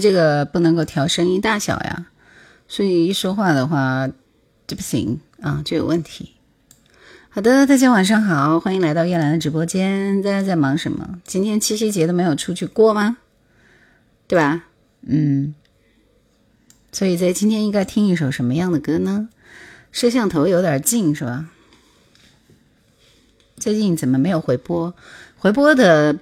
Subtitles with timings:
[0.00, 2.06] 这个不能够调声音大小呀，
[2.68, 4.08] 所以一说话的话
[4.66, 6.34] 就不行啊，就有问题。
[7.30, 10.22] 好的，大家晚上好，欢迎来到叶兰的直播间。
[10.22, 11.20] 大家在忙什么？
[11.24, 13.18] 今天七夕节都没有出去过吗？
[14.26, 14.64] 对吧？
[15.02, 15.54] 嗯，
[16.90, 19.28] 所以在今天应该听一首什么样的歌呢？
[19.92, 21.48] 摄像头有点近是吧？
[23.56, 24.94] 最近怎么没有回播？
[25.36, 26.16] 回播的，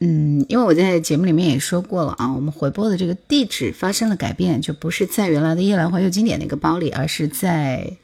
[0.00, 7.96] 嗯，因为我在节目里面也说过了啊，我们回播的这个地址发生了改变，就不是在原来的夜兰怀旧经典那个包里，而是在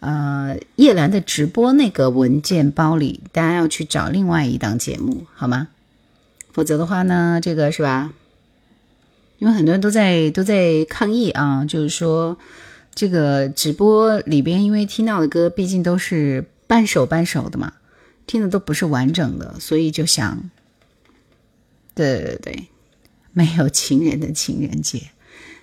[0.00, 3.22] 呃叶兰的直播那个文件包里。
[3.32, 5.68] 大家要去找另外一档节目，好吗？
[6.52, 8.12] 否则的话呢，这个是吧？
[9.38, 12.36] 因为很多人都在都在抗议啊，就是说
[12.94, 17.72] 这个直播里边，因为听到的歌毕竟都是半首半首的嘛。
[18.26, 20.50] 听的都不是完整的，所以就想，
[21.96, 22.68] 对对对，
[23.32, 25.02] 没有情人的情人节，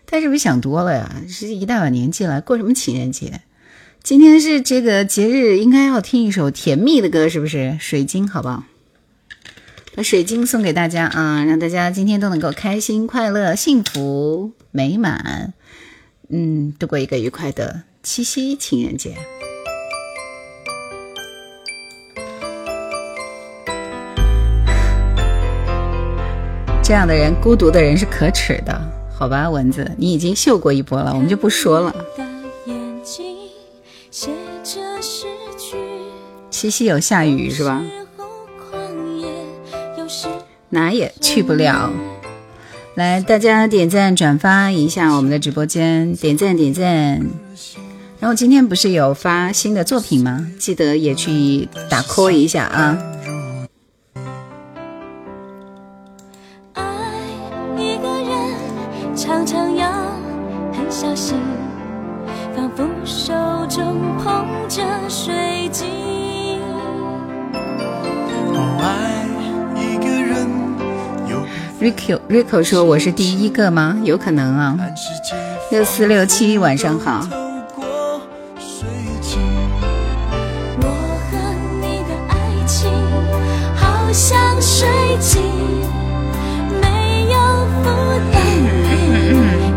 [0.05, 1.23] 他是不是想多了呀？
[1.29, 3.41] 是一大把年纪了，过什么情人节？
[4.01, 7.77] 今天是这个节日，应该要听一首甜蜜的歌，是不是？
[7.79, 8.65] 水晶，好不好？
[9.95, 15.53] 把水晶送给大家啊，让大家今天都能够开心、快乐、幸福、美满，
[16.29, 19.15] 嗯，度过一个愉快的七夕情人节。
[26.83, 28.81] 这样的人，孤独的人是可耻的，
[29.17, 29.49] 好吧？
[29.49, 31.95] 蚊子，你已经秀过一波了，我们就不说了。
[36.51, 37.81] 七夕有下雨是吧？
[40.69, 41.89] 哪也去不了。
[42.95, 47.21] 来，大家点赞转发一下我们的直播间，点赞点赞。
[48.19, 50.51] 然后今天不是有发新的作品吗？
[50.59, 53.01] 记得也去打 call 一下啊。
[71.83, 73.97] Rico Rico 说我是第一个吗？
[74.05, 74.79] 有可能啊。
[75.69, 77.27] 六四六七晚上好。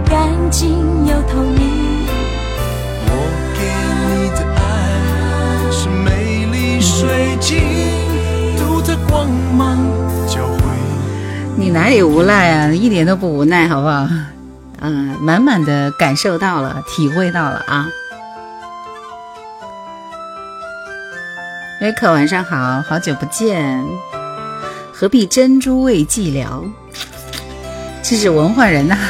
[0.09, 2.06] 干净又透明。
[3.09, 3.15] 我
[3.59, 3.65] 给
[4.23, 4.31] 你
[11.59, 12.71] 你哪里无奈啊？
[12.71, 14.06] 一点都不无奈，好不好？
[14.81, 17.89] 嗯，满满的感受到了，体会到了啊。
[21.81, 23.83] 瑞克，晚上好，好久不见，
[24.93, 26.62] 何必珍珠为寂寥？
[28.03, 28.99] 这是文化人呐。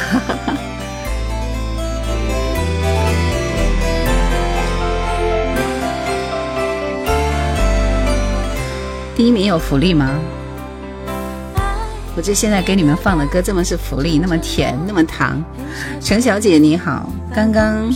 [9.17, 10.11] 第一名有福利吗？
[12.17, 15.39] 我这现在给你们放的歌这么是福利，那么甜，那么糖。
[16.01, 17.93] 陈小姐你好，刚刚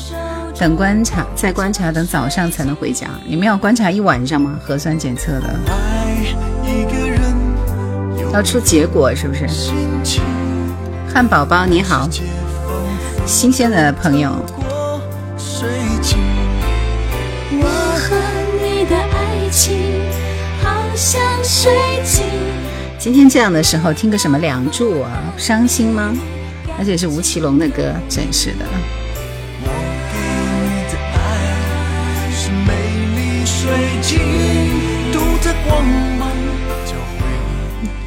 [0.60, 3.08] 等观察，在观察，等早上才能回家。
[3.26, 4.60] 你们要观察一晚上吗？
[4.64, 5.60] 核酸检测的
[8.32, 9.48] 要出结果是不是？
[11.12, 12.08] 汉堡包你好，
[13.26, 14.30] 新鲜的朋友。
[17.54, 17.66] 我
[17.98, 18.16] 和
[18.62, 19.76] 你的爱情
[20.62, 21.72] 好像水
[22.06, 22.61] 晶。
[23.02, 26.16] 今天这样的时候听个什么《梁祝》啊，伤心吗？
[26.78, 28.66] 而且是吴奇隆的歌，真是的。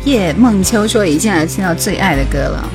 [0.04, 2.70] 叶梦秋说一进来听到最爱的歌了。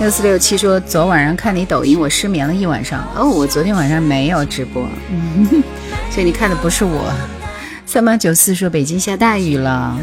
[0.00, 3.02] 六四六七说昨晚上看你抖音，我失眠了一晚上。
[3.16, 4.86] 哦，我昨天晚上没有直播，
[6.12, 7.10] 所以你看的不是我。
[7.86, 9.98] 三八九四说北京下大雨了。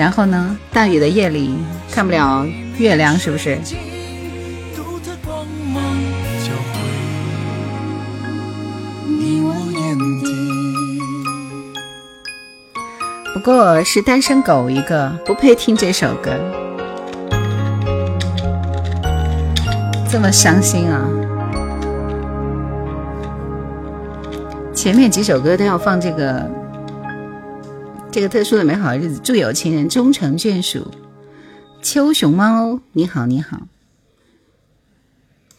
[0.00, 0.56] 然后呢？
[0.72, 1.54] 大雨的夜里
[1.92, 2.46] 看不了
[2.78, 3.58] 月亮，是不是？
[13.34, 16.30] 不过是单身狗一个，不配听这首歌，
[20.08, 21.06] 这么伤心啊！
[24.72, 26.59] 前面几首歌都要放这个。
[28.12, 30.90] 这个特殊的美好日子，祝有情人终成眷属。
[31.80, 33.60] 秋熊猫，你好，你好。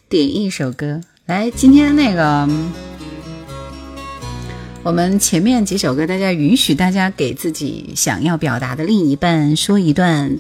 [0.09, 2.50] 点一首歌来，今天那个，
[4.83, 10.38] 我们前面几首歌，大家允许大家给自己想要表达的另一半说一段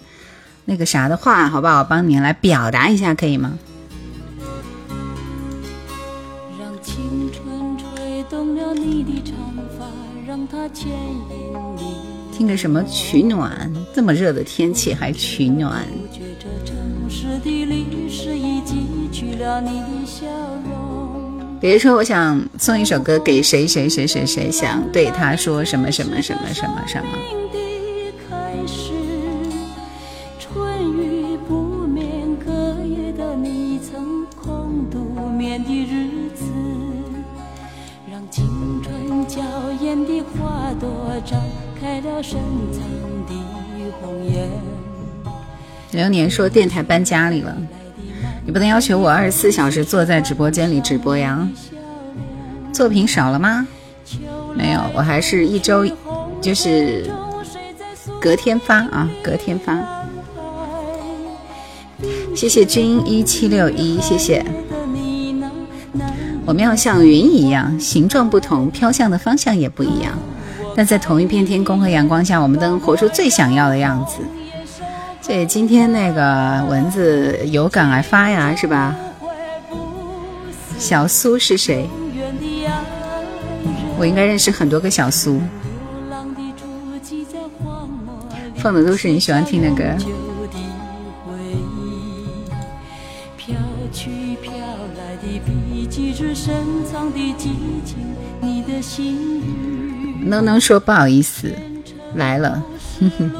[0.65, 1.85] 那个啥的话，好不好？
[1.85, 3.57] 帮你来表达一下，可以吗？
[6.59, 9.33] 让青春吹动了你的长
[9.79, 9.85] 发，
[10.27, 10.91] 让它牵
[12.41, 13.71] 听个什么取暖？
[13.93, 15.85] 这么热的天气还取暖？
[21.59, 27.09] 比如说，我想送一首歌给谁谁谁谁谁，想对他说什么什么什么什么什么。
[40.37, 40.89] 花朵
[41.25, 41.35] 绽
[45.91, 47.55] 流年说电台搬家里了，
[48.45, 51.47] 你不能要求我二十四小时坐在直播间里直播呀。
[52.71, 53.67] 作品少了吗？
[54.55, 55.85] 没有，我还是一周
[56.41, 57.09] 就是
[58.19, 59.77] 隔天发啊，隔天发。
[62.33, 64.43] 谢谢君一七六一，谢谢。
[66.45, 70.17] 我们要像云一样，形状不同，飘向的方向也不一样，
[70.75, 74.17] 但在同一片天空和阳光下，我们都能活出最想要的样子。
[75.25, 78.95] 对，今天那个文字有感而发呀，是吧？
[80.77, 81.89] 小苏是谁？
[83.97, 85.39] 我应该认识很多个小苏。
[88.57, 89.83] 放的都是你喜欢听的歌。
[96.33, 96.55] 深
[96.91, 97.51] 藏的激
[97.85, 97.97] 情，
[98.39, 99.70] 你的心
[100.23, 101.51] 能能说不好意思，
[102.15, 102.63] 来了。
[102.99, 103.31] 哼哼。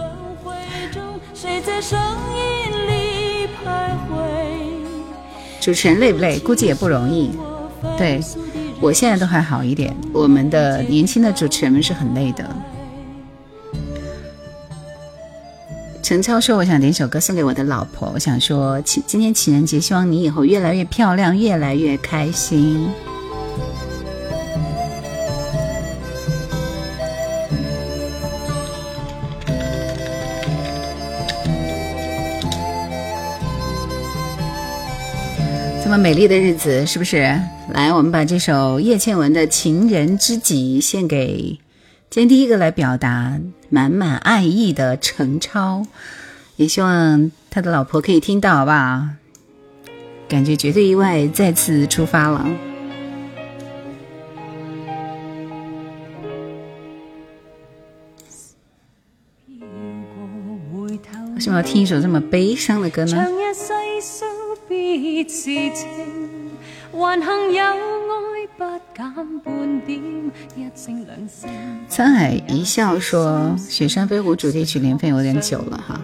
[5.60, 6.40] 主持人累不累？
[6.40, 7.30] 估计也不容易。
[7.98, 8.20] 对
[8.80, 9.96] 我现在都还好一点。
[10.12, 12.44] 我们的年轻的主持人们是很累的。
[16.02, 18.12] 陈超说：“我想点首歌送给我的老婆。
[18.14, 22.90] 我想说，情今天情人节，希望你以后越来越漂亮，越来越开心。”
[35.92, 37.18] 么美丽的日子，是不是？
[37.74, 41.60] 来，我们把这首叶倩文的《情人知己》献给
[42.10, 45.86] 今天第一个来表达满满爱意的陈超，
[46.56, 49.04] 也希望他的老婆可以听到，好不好？
[50.30, 52.50] 感觉绝对意外，再次出发了。
[61.36, 63.28] 为什么要听一首这么悲伤的歌呢？
[71.90, 76.02] 沧海一笑说：“雪山飞狐主题曲连飞有点久了哈。”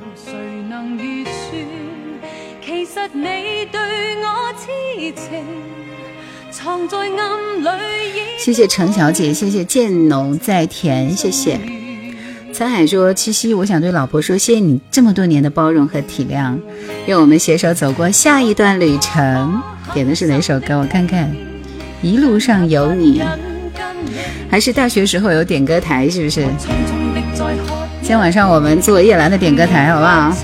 [8.37, 11.86] 谢谢程小姐，谢谢建农在田，谢谢。
[12.57, 16.57] 沧海说：“七夕，我想对老婆说，谢谢你这么多年的包容和体谅，
[17.05, 19.61] 愿我们携手走过下一段旅程。”
[19.93, 20.79] 点的是哪首歌？
[20.79, 21.29] 我看看，
[22.01, 23.19] 《一路上有你》，
[24.49, 26.47] 还是大学时候有点歌台，是不是？
[28.01, 30.35] 今天晚上我们做叶兰的点歌台，好不好？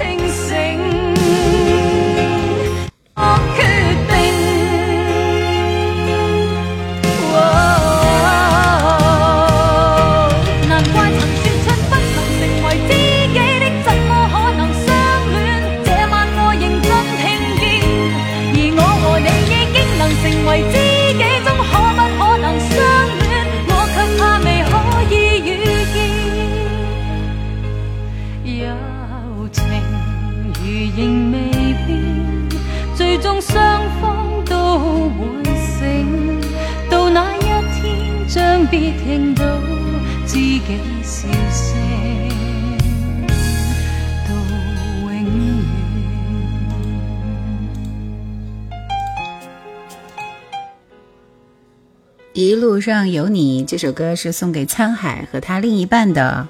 [52.36, 56.48] 一路上有你这首歌是送给沧海和他另一半的，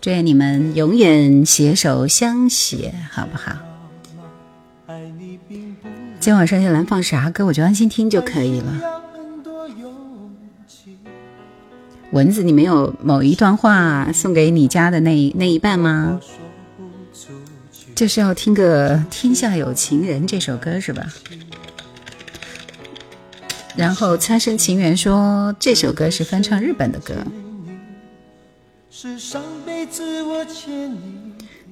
[0.00, 3.52] 祝愿你们永远携手相携，好不好？
[6.18, 9.09] 今晚上叶兰放啥歌，我就安心听就可以了。
[12.12, 16.20] 蚊子，你没有某一段话送给你家的那那一半吗？
[17.94, 21.06] 就是要听个《天下有情人》这首歌是吧？
[23.76, 27.14] 然后参生情缘说这首歌是翻唱日本的歌。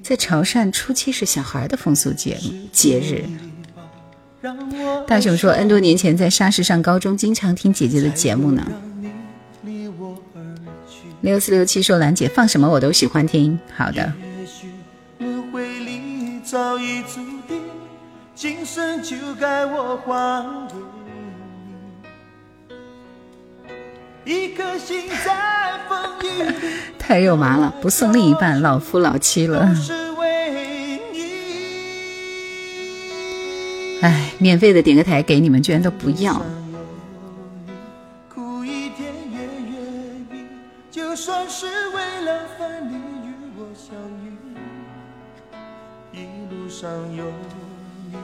[0.01, 2.39] 在潮汕初七是小孩的风俗节
[2.71, 3.25] 节日。
[5.05, 8.65] 大雄说，N 多年前在沙市上高中经常听姐姐的节目呢。
[11.21, 13.59] 六四六七说，兰姐放什么我都喜欢听。
[13.75, 14.13] 好的。
[26.97, 29.75] 太肉麻了，不送另一半，老夫老妻了。
[34.01, 36.41] 哎，免费的点个台给你们，居然都不要。
[41.19, 44.31] 就算是为了分离与我相遇。
[46.13, 47.25] 一路上有
[48.09, 48.15] 你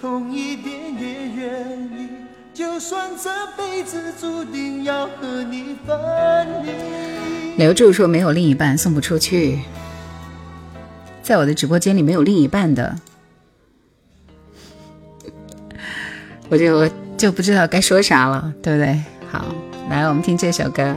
[0.00, 2.10] 痛一点也愿意
[2.54, 5.98] 就算这辈子注定要和你分
[6.64, 7.56] 离。
[7.56, 9.58] 留住说没有另一半送不出去
[11.20, 12.96] 在我的直播间里没有另一半的
[16.48, 19.02] 我就我就不知道该说啥了对不对？
[19.28, 19.44] 好
[19.90, 20.96] 来我们听这首歌。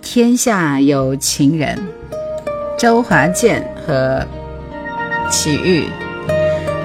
[0.00, 1.76] 天下有情人》，
[2.80, 4.24] 周华健和
[5.30, 5.84] 齐豫。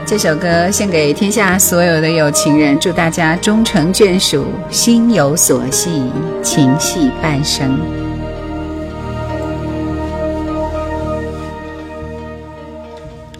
[0.05, 6.03] 这首歌献给天下所有的有情人，祝大家终成眷属，心有所系，
[6.43, 7.79] 情系半生。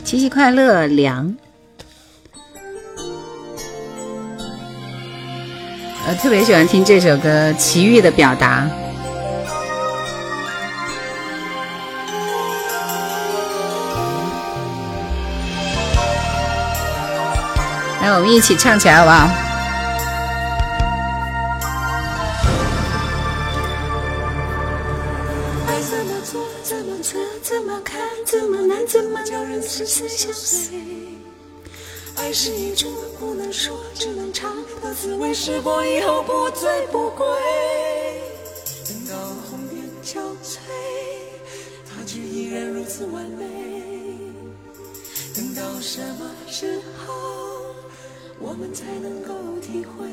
[0.03, 1.35] 七夕快乐，凉。
[6.07, 8.69] 我特别喜欢听这首歌，齐豫的表达。
[18.03, 19.29] 来，我们一起唱起来好不好？
[25.67, 30.77] 爱怎么做，怎么测，怎么看，怎么难，怎么叫人死死相随。
[32.17, 37.25] 爱是一种不能说只能尝的滋味，试过以后不醉不归。
[38.85, 39.15] 等到
[39.49, 40.59] 红颜憔悴，
[41.87, 43.45] 它却依然如此完美。
[45.33, 47.13] 等到什么时候，
[48.45, 50.05] 我们才能够体会？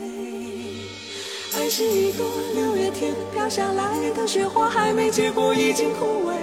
[1.59, 6.35] 爱是一朵六月天飘下来的雪花，还没结果已经枯萎。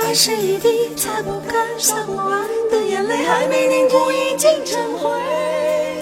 [0.00, 5.10] 爱是一滴擦不干、洒不完的眼泪，还没凝固已经成灰。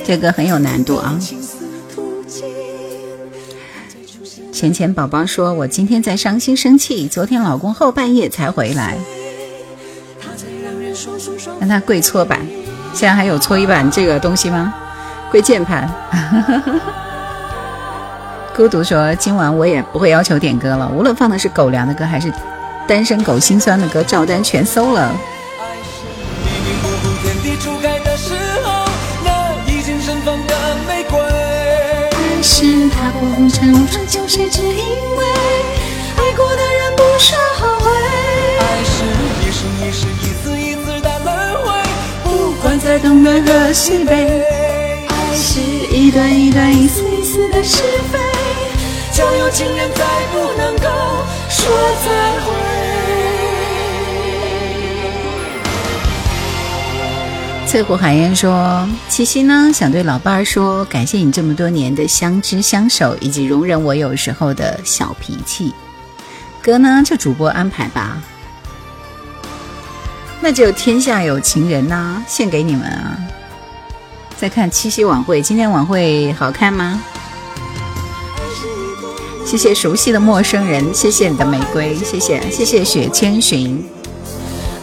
[0.04, 1.18] 这个很有难度啊！
[4.52, 8.98] 浅浅宝宝说：“我今天在伤心生气，昨天老公后半夜才回来。”
[11.60, 12.46] 让他跪搓板，
[12.98, 14.74] 现在还有搓衣板这个东西吗？
[15.30, 15.88] 跪键盘。
[18.56, 22.28] 孤独说：“今晚我也不会要求点歌了，无论放的是狗粮的歌还是……”
[22.88, 25.12] 单身狗心酸的歌，赵丹全搜了。
[32.42, 33.76] 是他不红尘因
[35.16, 35.24] 为
[42.98, 44.42] 在东南和西北。
[45.06, 48.18] 爱是一段一段一丝一丝的是非，
[49.12, 50.88] 叫有情人再不能够
[51.48, 51.70] 说
[52.04, 52.52] 再会。
[57.68, 65.72] 翠湖海燕说：“七夕呢，想对老伴儿说，感谢你这么多年的相知相守，以及容忍我有时候的小脾气。
[66.60, 68.20] 哥呢，就主播安排吧。
[70.40, 73.18] 那就天下有情人呐，献给你们啊！
[74.36, 77.02] 再看七夕晚会，今天晚会好看吗？
[79.44, 83.84] 谢谢熟悉的陌生人，谢谢你的玫瑰，谢谢谢谢雪千寻。”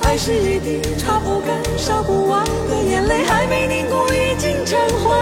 [0.04, 5.16] 爱是一滴擦不干、烧不完的眼泪，还没凝固已经成灰。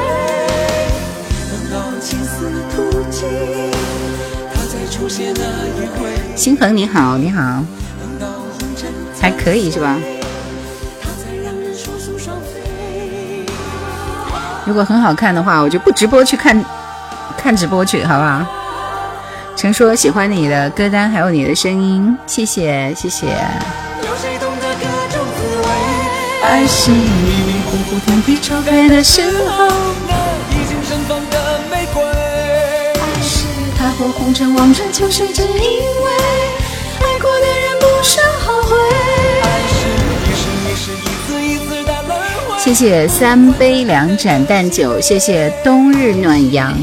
[1.50, 3.30] 等到青丝吐尽，
[4.54, 6.10] 它再出现那一回。
[6.36, 7.64] 星恒你好，你好，
[9.22, 9.98] 还可以是吧？
[14.66, 16.64] 如果很好看的话，我就不直播去看，
[17.38, 18.46] 看直播去，好不好？
[19.56, 23.28] 陈说喜欢你的歌单，还有你的声音，谢谢谢谢。
[26.42, 29.68] 爱是迷迷糊糊天地初开的时候，
[30.08, 30.14] 那
[30.52, 32.04] 已经盛放的玫瑰。
[32.04, 33.46] 爱是
[33.78, 36.12] 踏破红尘望穿秋水，只因为
[37.00, 38.78] 爱过的人不说后悔。
[42.64, 46.74] 谢谢三杯两盏淡酒，谢谢冬日暖阳。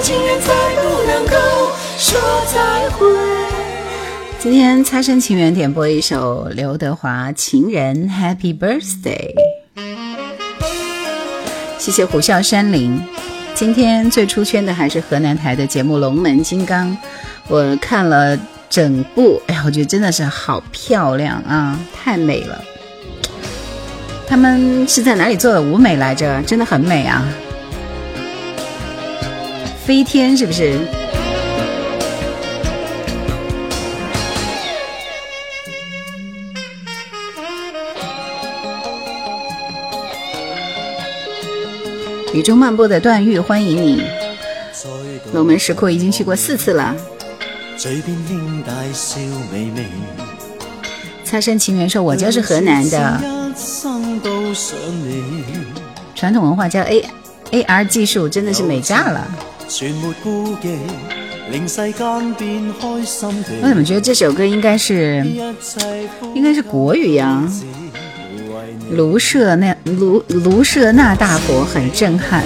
[0.00, 1.36] 竟然再不能够
[1.98, 2.20] 说
[2.52, 3.06] 再会
[4.38, 9.34] 今天擦身情缘点播一首刘德华《情人》，Happy Birthday！
[11.76, 13.00] 谢谢虎啸山林。
[13.54, 16.88] 今天最出圈的还是河南台的节目《龙门金刚》，
[17.48, 18.38] 我看了
[18.70, 22.62] 整部，哎呀，我觉得真的是好漂亮啊，太美了。
[24.28, 26.40] 他们是在哪里做的舞美来着？
[26.42, 27.26] 真的很美啊！
[29.88, 30.78] 飞天是不是？
[42.34, 44.02] 雨中漫步的段誉，欢迎你！
[45.32, 46.94] 龙门石窟已经去过四次了。
[51.24, 53.18] 擦身情缘说：“我就是河南的。”
[56.14, 57.02] 传统文化叫 A
[57.52, 59.26] A R 技术，真的是美炸了。
[63.62, 65.22] 我怎么觉得这首歌应该是
[66.34, 67.46] 应该是国语呀？
[68.92, 72.42] 卢舍那卢卢舍那大佛很震撼。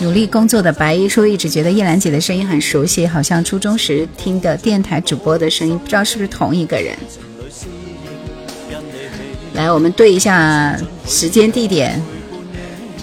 [0.00, 6.96] 努力工作的白衣说，一直觉得叶兰姐的声音很熟悉，好像初中时听的电台主播的声音，不知道是不是同一个人。
[9.54, 12.02] 来，我们对一下时间地点，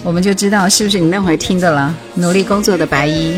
[0.02, 1.94] 我们就知道是不是你那会儿听的了。
[2.14, 3.34] 努力工作的白衣，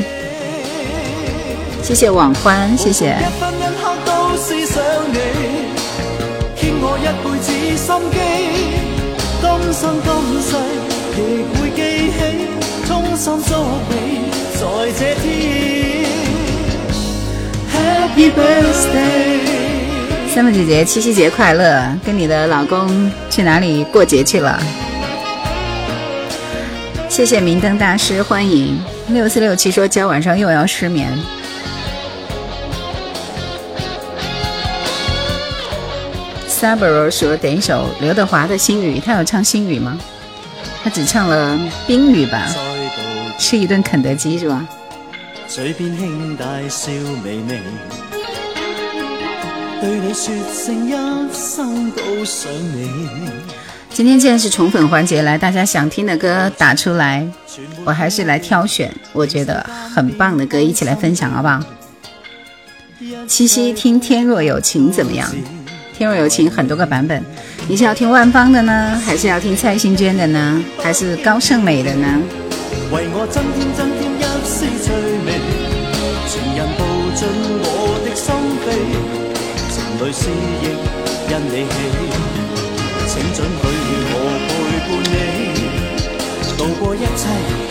[1.83, 3.17] 谢谢网欢，谢谢。
[18.15, 19.41] Happy birthday，
[20.33, 21.99] 三木姐姐，七夕节快乐！
[22.05, 24.63] 跟你的老公去哪里过节去了？
[27.13, 31.13] 谢谢明灯大师，欢迎六四六七说今晚上又要失眠。
[36.49, 39.99] Sabro 说点一首刘德华的《心雨》，他有唱《心雨》吗？
[40.83, 41.55] 他只唱了
[41.87, 42.49] 《冰雨》吧？
[43.39, 44.67] 吃一顿肯德基是吧？
[45.47, 46.91] 嘴边兄弟笑
[47.23, 47.61] 眯眯，
[49.83, 50.93] 对你说声一
[51.31, 52.89] 生都想你。
[53.95, 57.27] 今天既然是宠粉环节，来大家想听的歌打出来，
[57.85, 61.61] 我还是来挑选我觉得很棒的歌一起来分享，好不好？
[63.29, 65.29] 七夕听《天若有情》怎么样？
[65.95, 67.23] 天若有情很多个版本，
[67.69, 72.07] 你是要听万芳的呢，还是要听蔡幸娟的呢，还是高胜美的呢？
[72.91, 74.91] 为我增添增添一丝趣
[75.27, 75.37] 味，
[76.27, 76.81] 情人步
[77.15, 77.29] 进
[77.61, 78.33] 我的心
[78.65, 78.67] 扉，
[79.69, 80.31] 情泪思
[80.63, 80.65] 忆
[81.31, 81.77] 因你起，
[86.73, 87.29] 你，渡过一切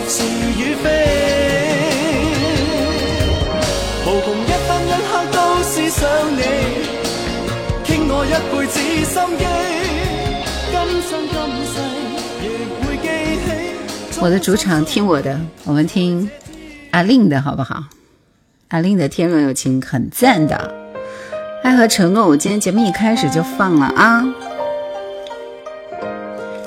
[0.07, 0.23] 是
[0.59, 0.85] 与非，
[4.05, 5.99] 无穷一分一刻都思想
[6.37, 6.41] 你。
[8.13, 9.43] 我一辈子心机，
[10.69, 11.33] 今生今
[11.65, 11.73] 世
[12.43, 13.05] 亦会记
[13.45, 14.19] 起。
[14.21, 16.29] 我的主场听我的，我们听
[16.91, 17.85] 阿令的好不好？
[18.67, 20.73] 阿令的《天若有情》很赞的，
[21.63, 24.25] 《爱和承诺》我今天节目一开始就放了啊。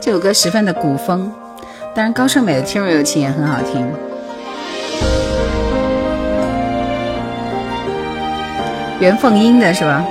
[0.01, 1.31] 这首歌十分的古风，
[1.95, 3.87] 当然高胜美的《天若有情》也很好听。
[9.01, 10.05] 袁凤英的是吧？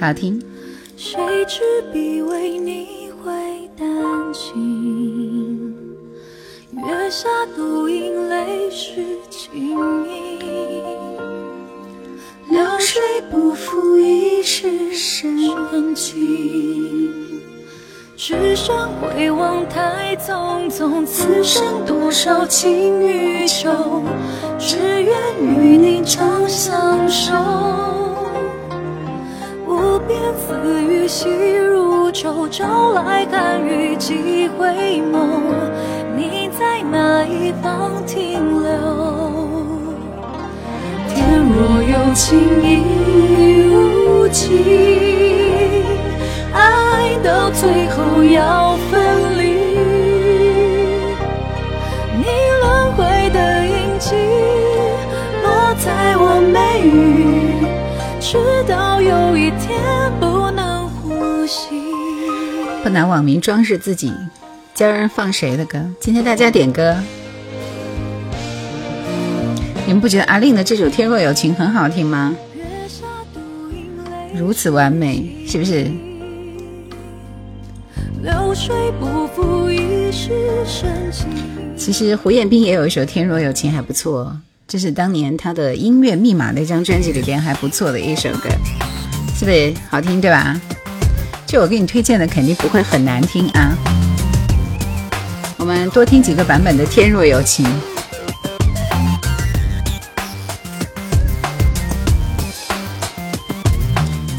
[0.00, 0.42] 好听。
[0.96, 1.60] 谁执
[1.92, 3.32] 笔为你会
[3.78, 3.86] 丹
[4.32, 5.74] 青？
[6.72, 10.31] 月下独饮泪湿青衣。
[13.72, 17.10] 不负一世深情。
[18.14, 24.04] 只身回望太匆匆，此生多少情与愁，
[24.58, 27.32] 只愿与你长相守。
[29.66, 35.40] 无边丝雨细如愁，朝来寒雨几回眸。
[36.14, 39.31] 你在哪一方停留？
[41.54, 42.80] 若有情亦
[43.68, 44.64] 无情，
[46.52, 49.52] 爱到最后要分离。
[52.16, 52.24] 你
[52.60, 54.14] 轮回的印记，
[55.42, 57.66] 落在我眉宇。
[58.18, 59.78] 直到有一天
[60.18, 61.82] 不能呼吸。
[62.82, 64.10] 不拿网名装饰自己，
[64.74, 65.78] 家人放谁的歌？
[66.00, 66.96] 今天大家点歌。
[69.92, 72.34] 你们不觉得阿令的这首《天若有情》很好听吗？
[74.34, 75.86] 如此完美，是不是？
[81.76, 84.34] 其实胡彦斌也有一首《天若有情》，还不错。
[84.66, 88.48] 这是当年他的音乐密码那张专辑里边还不错的一首歌，
[89.36, 90.22] 是不是好听？
[90.22, 90.58] 对吧？
[91.46, 93.76] 就我给你推荐的，肯定不会很难听啊。
[95.58, 97.66] 我们多听几个版本的《天若有情》。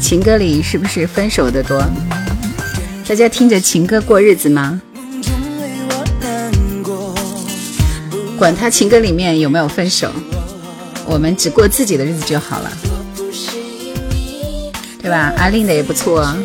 [0.04, 1.82] 情歌里是不是分手的多？
[3.08, 4.78] 大家听着情歌过日子吗？
[8.36, 10.12] 管他情歌里面有没有分手，
[11.06, 12.70] 我们只过自己的日子就好了，
[15.00, 15.32] 对吧？
[15.38, 16.36] 阿令的也不错。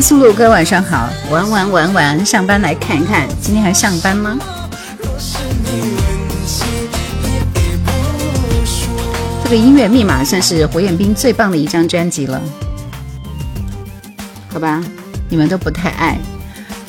[0.00, 4.38] 苏路哥晚上好，玩玩玩玩，上班来看一看，今天还上班吗？
[9.44, 12.40] 这个音乐密码算是胡彦斌最棒的一张专辑了，
[14.48, 14.82] 好吧？
[15.28, 16.18] 你们都不太爱，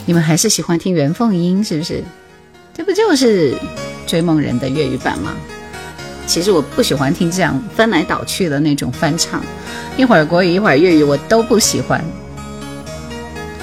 [0.05, 2.01] 你们还是喜欢听袁凤英，是不是？
[2.73, 3.53] 这不就是
[4.07, 5.33] 追梦人的粤语版吗？
[6.25, 9.43] 其实我不喜欢听这样翻来倒去的那种翻唱，
[9.97, 12.01] 一会儿国语一会儿粤语，我都不喜欢。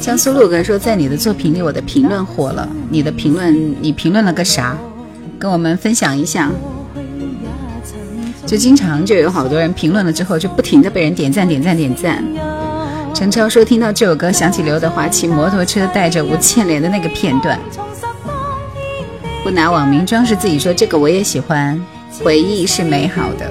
[0.00, 2.68] 江苏路哥说，在你的作品里，我的评论火了。
[2.90, 4.76] 你的评论，你评论了个啥？
[5.38, 6.50] 跟我们分享一下。
[8.44, 12.22] 就经常就有好多人评论了之后，就不停的被人点赞、点赞、点赞。
[13.14, 17.58] 陈超说，听到这首歌，想起刘德华骑摩托车带着吴倩莲的那个片段。
[19.42, 21.82] 不拿网名装饰自己，说这个我也喜欢。
[22.22, 23.50] 回忆是美好的。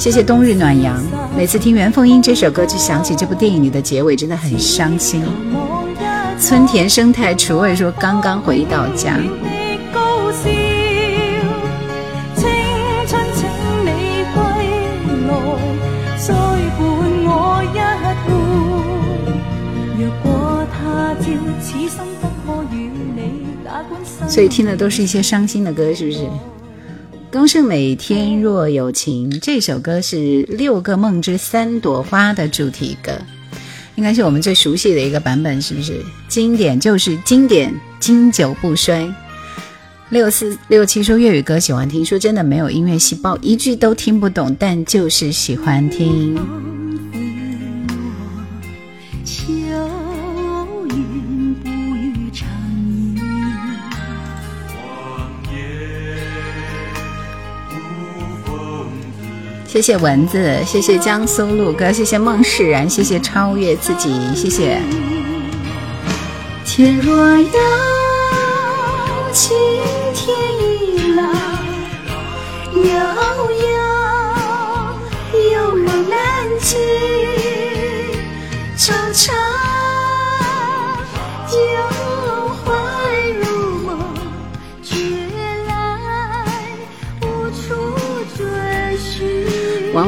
[0.00, 0.98] 谢谢冬日暖阳。
[1.36, 5.22] 每次听袁凤英这首歌，就想起这部电影里的结尾，真的很伤心。
[6.38, 9.18] 村田生态厨卫说刚刚回到家。
[24.26, 26.20] 所以听的都是一些伤心的歌，是不是？
[27.32, 30.16] 高胜美《天若有情》这首歌是
[30.56, 33.12] 《六个梦之三朵花》的主题歌，
[33.94, 36.04] 应该是我们最熟悉的一个版本，是不是？
[36.26, 39.08] 经典就是经典，经久不衰。
[40.08, 46.36] 六四六七说粤语歌喜欢听，说真的没有音乐细胞，一句都听不懂，但就是喜欢听。
[59.72, 64.82] 谢谢蚊子，谢谢江苏路哥，谢谢孟释然，谢谢超越自己，谢谢。
[66.64, 67.46] 天若有
[69.32, 69.56] 情
[70.12, 70.36] 天
[70.82, 71.22] 亦老，
[72.74, 72.82] 悠
[73.62, 73.68] 悠
[75.52, 76.18] 有梦难
[76.60, 76.76] 尽，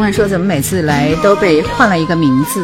[0.03, 2.61] 婉婉说：“怎么每次来都被换了一个名字？”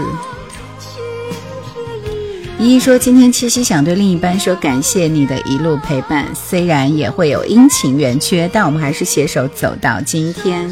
[2.59, 10.69] 依依说：“今天七夕想对另一半说，感谢你的一路陪伴，虽然也会有阴晴圆缺，但我们还是携手走到今天。”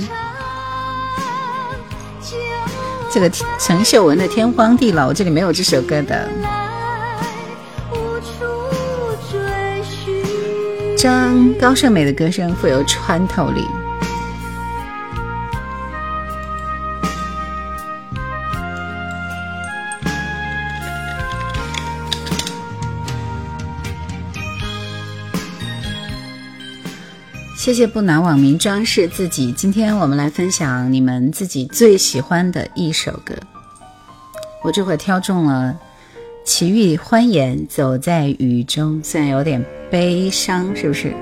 [3.12, 6.28] 这个陈秀文的《天荒地老》这里没有这首歌的。
[10.98, 13.64] 张高胜美的歌声富有穿透力。
[27.66, 29.50] 谢谢不拿网名装饰自己。
[29.50, 33.34] 今天我们来分享你们自己最喜欢的一首歌。
[34.62, 35.76] 我这会挑中了
[36.44, 41.12] 奇遇欢颜走在雨中，虽然有点悲伤，是不是？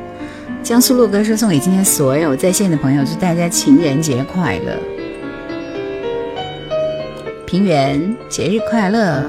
[0.62, 4.78] 江苏路歌是送给今天所有在线的朋友，祝大家情人节快乐，
[7.46, 9.24] 平原节日快乐。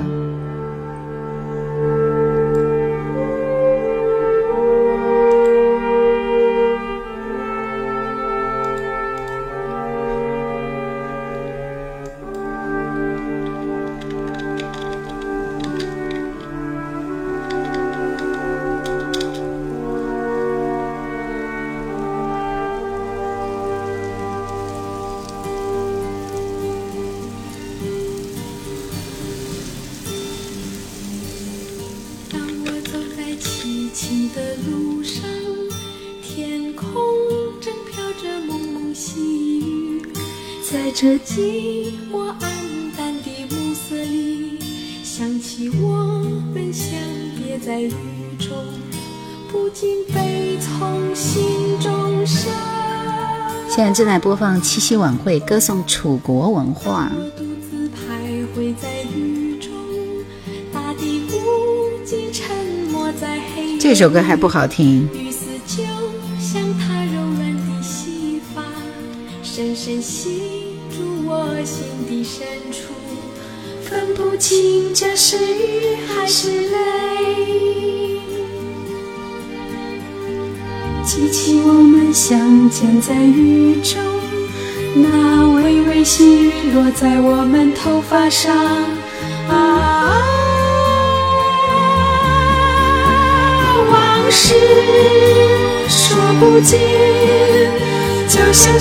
[53.96, 57.10] 正在播放七夕晚会，歌颂楚国文化。
[63.80, 65.08] 这首歌还不好听。
[86.74, 88.56] 落在我们头发上。
[89.48, 90.22] 啊，
[93.92, 93.94] 往
[94.32, 94.56] 事
[95.88, 96.80] 说不尽，
[98.28, 98.80] 就像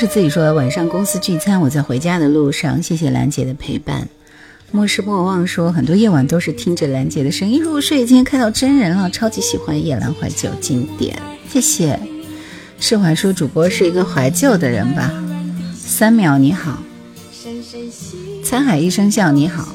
[0.00, 4.08] 是自己说，晚上公司聚餐，我在回家的路上，谢谢兰姐的陪伴。
[4.70, 8.06] 莫失莫忘说，很多夜晚都是听着兰姐的声音入睡。
[8.06, 11.20] 今天看到真人了，超级喜欢夜兰怀旧经典。
[11.52, 12.00] 谢谢，
[12.78, 15.12] 释怀说主播是一个怀旧的人吧？
[15.76, 16.82] 三秒你好，
[18.42, 19.68] 沧海一声笑你好，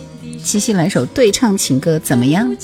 [0.44, 2.58] 七夕来首对唱情歌怎么样？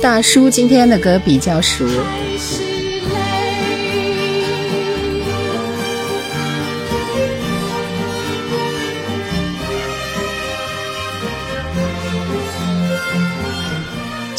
[0.00, 1.84] 大叔今天的歌比较熟，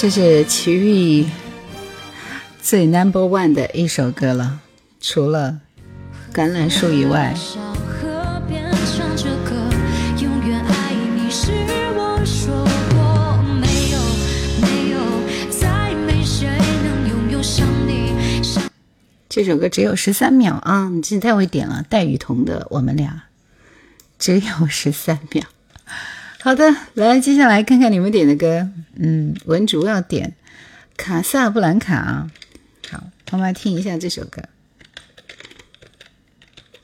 [0.06, 1.26] 这是齐豫。
[2.62, 4.60] 最 number one 的一首歌了，
[5.02, 5.62] 除了
[6.32, 7.34] 橄榄树以外。
[19.28, 20.88] 这首歌只有十三秒啊！
[20.90, 23.10] 你真太会点了，戴雨桐的《我们俩》
[24.20, 25.46] 只有十三秒。
[26.46, 28.70] 好的，来，接下来看看你们点的歌。
[28.98, 30.36] 嗯，文竹要点
[30.96, 31.96] 《卡萨布兰卡》。
[31.98, 32.30] 啊，
[32.92, 34.44] 好我们来听一下这首歌。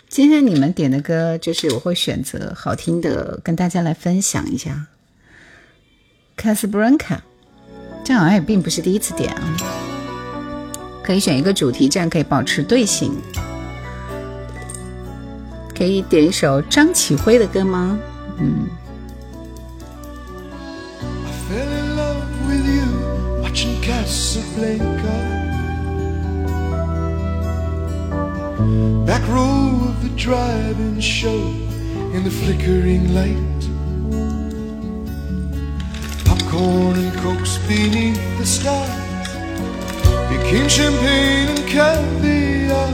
[0.09, 4.87] 今天你们点的歌，就是我会选择好听的，跟大家来分享一下。
[6.35, 7.21] 卡斯布兰卡，
[8.03, 9.57] 这好像也并不是第一次点啊。
[11.03, 13.15] 可以选一个主题，这样可以保持队形。
[15.77, 17.99] 可以点一首张启辉的歌吗？
[18.39, 18.67] 嗯。
[29.05, 31.41] Back row of the driving show
[32.13, 33.61] in the flickering light.
[36.25, 39.29] Popcorn and cokes beneath the stars
[40.29, 42.91] became champagne and caviar.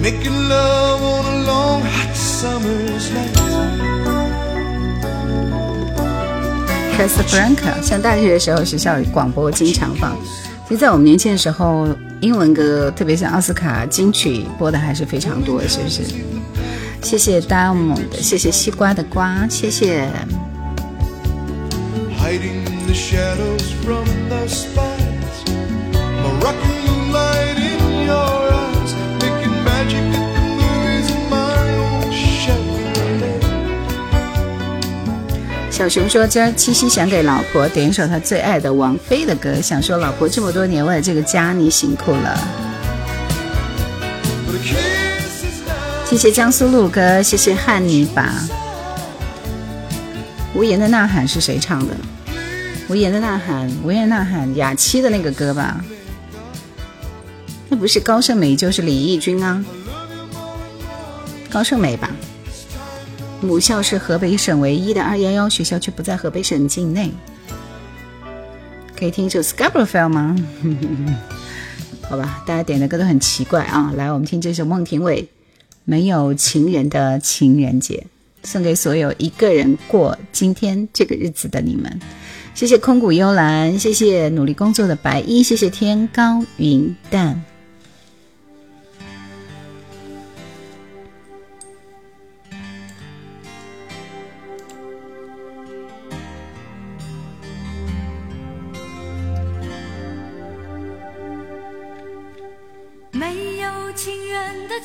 [0.00, 4.25] Making love on a long hot summer's night
[6.96, 10.16] Casablanca 上大学的时候学校广播经常放
[10.66, 11.86] 其实，在我们年轻的时候，
[12.20, 16.02] 英文歌，特别像奥斯卡金曲，播的还是非常多，是不是？
[17.02, 20.08] 谢谢 Diamond，谢谢西瓜的瓜，谢谢。
[35.76, 42.40] 小熊说：“今儿七夕想给老婆点一首他最爱的王菲的歌，想说老婆这么多年为了这个家你辛苦了。”
[46.08, 48.32] 谢谢江苏路哥，谢谢汉尼拔。
[50.54, 51.94] 无言的呐喊是谁唱的？
[52.88, 55.84] 无言的呐喊，无言呐喊，雅七的那个歌吧？
[57.68, 59.62] 那不是高胜美就是李翊君啊？
[61.50, 62.10] 高胜美吧？
[63.46, 67.10] 母校是河北省唯一的二幺幺学校，却不在河北省境内。
[68.98, 70.36] 可以听一首《Scarborough Fair》吗？
[72.08, 73.92] 好吧，大家点的歌都很奇怪啊！
[73.96, 75.22] 来，我们听这首孟庭苇
[75.84, 78.06] 《没有情人的情人节》，
[78.48, 82.00] 送给所有一个人过今天这个日子的你们。
[82.54, 87.42] 谢谢空谷幽兰，谢谢努力工作的白衣，谢谢天高云淡。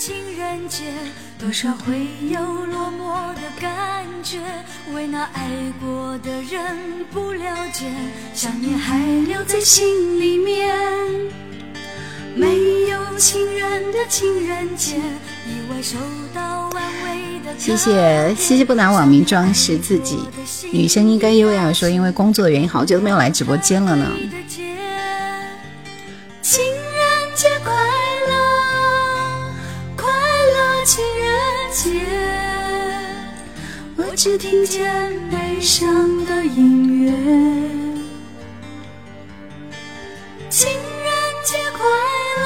[0.03, 0.85] 情人节，
[1.37, 4.39] 多少会有落寞的感觉，
[4.95, 5.47] 为那爱
[5.79, 7.85] 过的人不了解，
[8.33, 10.75] 想念还留在心里面。
[12.35, 12.47] 没
[12.89, 15.99] 有情人的情人节，意外收
[16.33, 16.41] 到
[16.73, 17.53] 安慰的。
[17.59, 20.17] 谢谢谢谢不拿网名装饰自己，
[20.73, 24.11] 女生应该优雅说，因为工作的原因，好久都没有来直播间了呢。
[34.23, 37.11] 只听见悲伤的音乐。
[40.47, 41.11] 情人
[41.43, 41.81] 节快
[42.37, 42.43] 乐，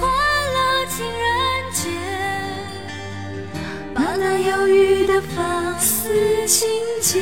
[0.00, 1.22] 快乐情人
[1.72, 1.86] 节，
[3.94, 6.68] 把那忧郁的发丝轻
[7.00, 7.20] 解。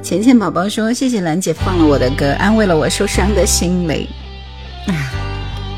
[0.00, 4.06] 浅浅宝宝说：“谢谢兰姐放了我的歌，安慰了我受伤的心灵。”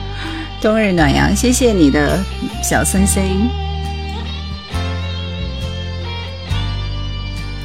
[0.61, 2.23] 冬日暖阳，谢谢你的
[2.63, 3.62] 小森森。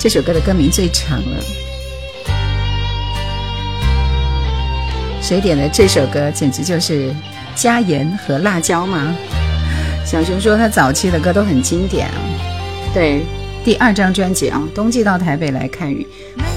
[0.08, 1.44] 这首歌的歌名最长了，
[5.22, 7.14] 谁点的这首歌简直就是
[7.56, 9.14] 加盐和辣椒吗？
[10.06, 12.16] 小熊说他早期的歌都很经典啊，
[12.94, 13.22] 对，
[13.66, 16.08] 第二张专辑啊，《冬季到台北来看雨》，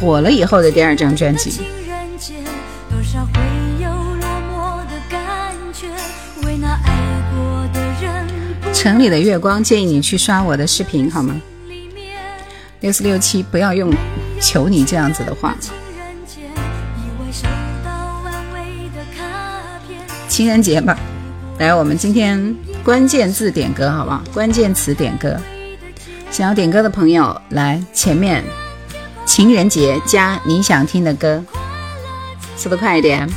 [0.01, 1.61] 火了以后的第二张专辑。
[8.73, 11.35] 城里的月光，建议你去刷我的视频好吗？
[12.81, 13.93] 六四六七，不要用
[14.41, 15.55] 求你这样子的话。
[20.29, 20.99] 情人节吧，
[21.59, 24.23] 来，我们今天关键字点歌好不好？
[24.33, 25.37] 关键词点歌，
[26.31, 28.43] 想要点歌的朋友来前面，
[29.27, 31.45] 情人节加你想听的歌，
[32.57, 33.29] 速度快一点。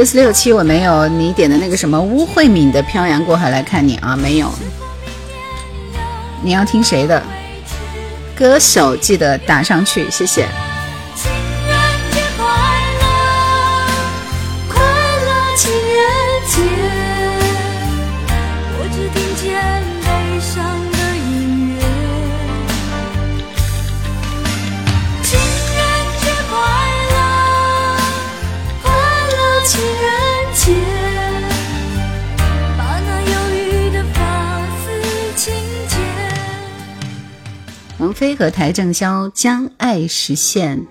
[0.00, 4.50] 六四六七，我没有你点的那个什么乌慧敏的《漂洋过海来看你》啊，没有。
[6.42, 7.22] 你要听谁的
[8.34, 8.96] 歌手？
[8.96, 10.46] 记得打上去，谢谢。
[38.20, 40.86] 飞和邰正宵将爱实现。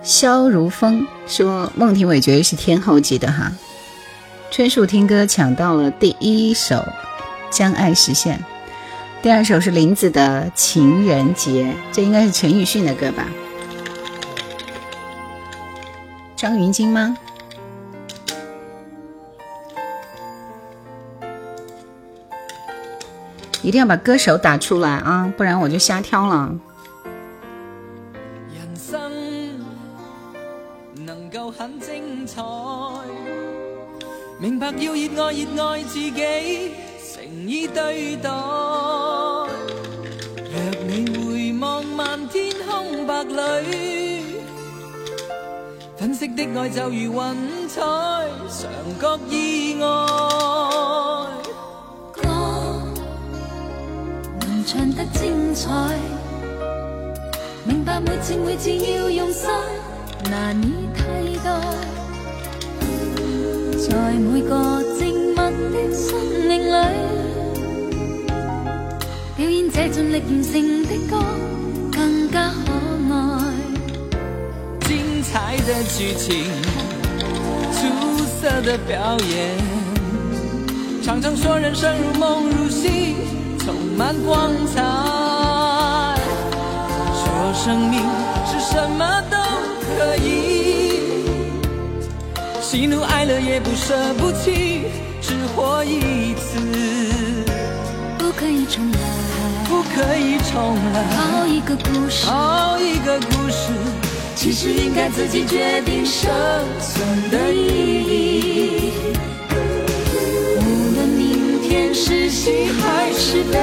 [0.00, 3.50] 萧如风说：“孟庭苇绝对是天后级的哈。”
[4.52, 6.76] 春树听歌抢到了第一首
[7.50, 8.38] 《将爱实现》，
[9.20, 13.26] 第二首是林子的《情人节》，这应该是陈奕迅的歌吧？
[16.36, 17.18] 张芸京吗？
[23.62, 26.50] 一定要把歌手打出来啊，不然我就瞎挑了。
[28.54, 29.60] 人生
[31.04, 32.42] 能够很精彩，
[34.38, 36.72] 明白要热爱热爱自己，
[37.12, 38.30] 诚意对待。
[38.30, 39.48] 若
[40.88, 44.24] 你回望漫天空白里，
[45.98, 47.82] 粉色的爱就如云彩，
[48.48, 50.49] 常觉意外。
[55.00, 55.70] 得精彩，
[57.64, 59.48] 明白每字每字要用心，
[60.30, 61.50] 难以替代。
[63.88, 65.42] 在每个静默
[65.72, 66.14] 的生
[66.46, 66.70] 命里，
[69.36, 71.16] 表演这尽力完成的歌
[71.90, 72.72] 更加可
[73.14, 73.14] 爱。
[74.86, 76.44] 精彩的剧情，
[77.72, 77.78] 出
[78.38, 79.56] 色的表演，
[81.02, 83.16] 常常说人生如梦如戏，
[83.70, 84.82] 充满光彩。
[87.14, 88.00] 说生命
[88.44, 89.36] 是什么都
[89.96, 90.98] 可以。
[92.60, 94.82] 喜怒哀乐也不舍不弃，
[95.22, 96.58] 只活一次，
[98.18, 98.98] 不可以重来，
[99.68, 101.04] 不可以重来。
[101.16, 103.70] 好一个故事，好一个故事，
[104.34, 106.28] 其实应该自己决定生
[106.80, 107.60] 存的意
[108.08, 108.79] 义。
[112.02, 113.58] 是喜还是悲，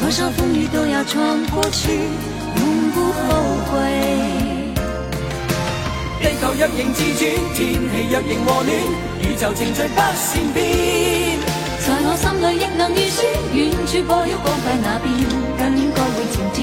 [0.00, 1.92] 多少风雨都要闯过去，
[2.56, 3.30] 永不后
[3.70, 3.72] 悔。
[6.20, 7.22] 地球若仍自转，
[7.54, 7.64] 天
[7.94, 8.74] 气若仍和暖，
[9.22, 10.58] 宇宙程序不善变。
[11.78, 13.24] 在我心里亦能预算，
[13.54, 15.08] 远处播了光辉那边，
[15.56, 16.58] 更应该会晴天。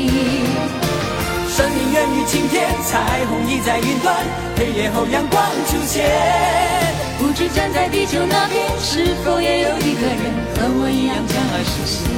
[1.47, 4.13] 生命若如晴天，彩虹已在云端，
[4.57, 7.00] 黑夜后阳光出现。
[7.33, 10.19] 知站在地球那边，是否也有一个人
[10.55, 12.11] 和我一样将爱实现？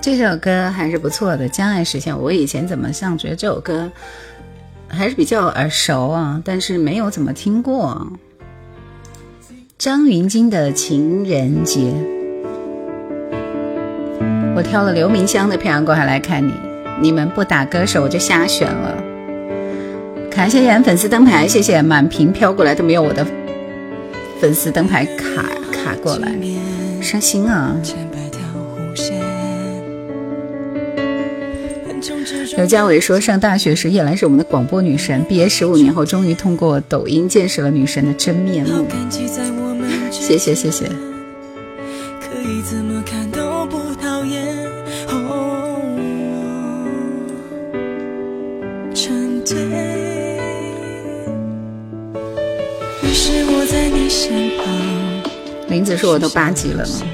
[0.00, 2.14] 这首歌还是不错的，《将爱实现》。
[2.18, 3.90] 我以前怎么像觉得这首歌
[4.88, 8.12] 还是比较耳熟啊，但是没有怎么听过。
[9.78, 11.80] 张芸京的《情人节》，
[14.56, 16.52] 我挑了刘明湘的《漂洋过海来看你》。
[17.00, 19.11] 你们不打歌手，我就瞎选了。
[20.34, 23.26] 卡谢谢粉丝灯牌，谢谢满屏飘过来都没有我的
[24.40, 26.32] 粉丝灯牌卡卡过来，
[27.02, 27.76] 伤心啊。
[32.56, 35.24] 刘佳伟说：“上大学时，叶兰是我们的广播女神。
[35.28, 38.86] 毕业十五年后，终于通过抖音见识了女神的真面目。”
[40.10, 41.11] 谢谢谢谢。
[55.92, 57.06] 子说：“我都八级了呢。”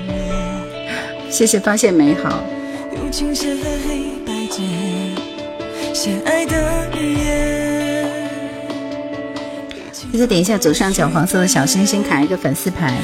[1.31, 2.43] 谢谢发现美好。
[10.11, 12.95] 记得点一下左上角黄色的小星星，卡一个粉丝牌。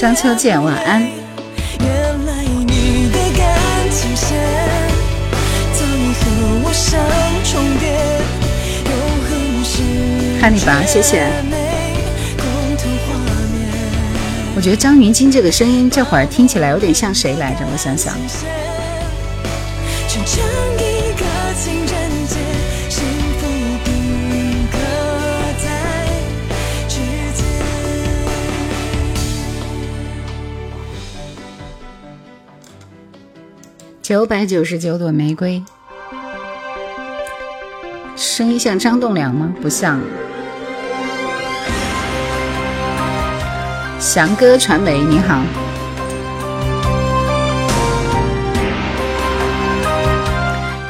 [0.00, 1.23] 张秋见，晚安。
[10.40, 11.26] 看你吧，谢谢。
[14.54, 17.60] 我觉得张云京这个声音，这会儿听起来有点像谁来着？
[17.72, 18.14] 我想想。
[34.02, 35.62] 九百九十九朵玫瑰，
[38.36, 39.48] 声音像张栋梁吗？
[39.62, 40.00] 不像。
[44.00, 45.40] 翔哥传媒，你好，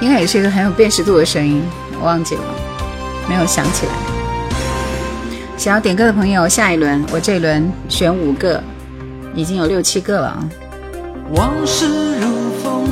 [0.00, 1.62] 应该也是一个很有辨识度的声音，
[2.00, 2.42] 我忘记了，
[3.28, 3.92] 没有想起来。
[5.58, 8.58] 想要点歌的朋友，下一轮我这一轮选五个，
[9.34, 10.48] 已经有六七个了啊。
[11.34, 12.88] 往事如风，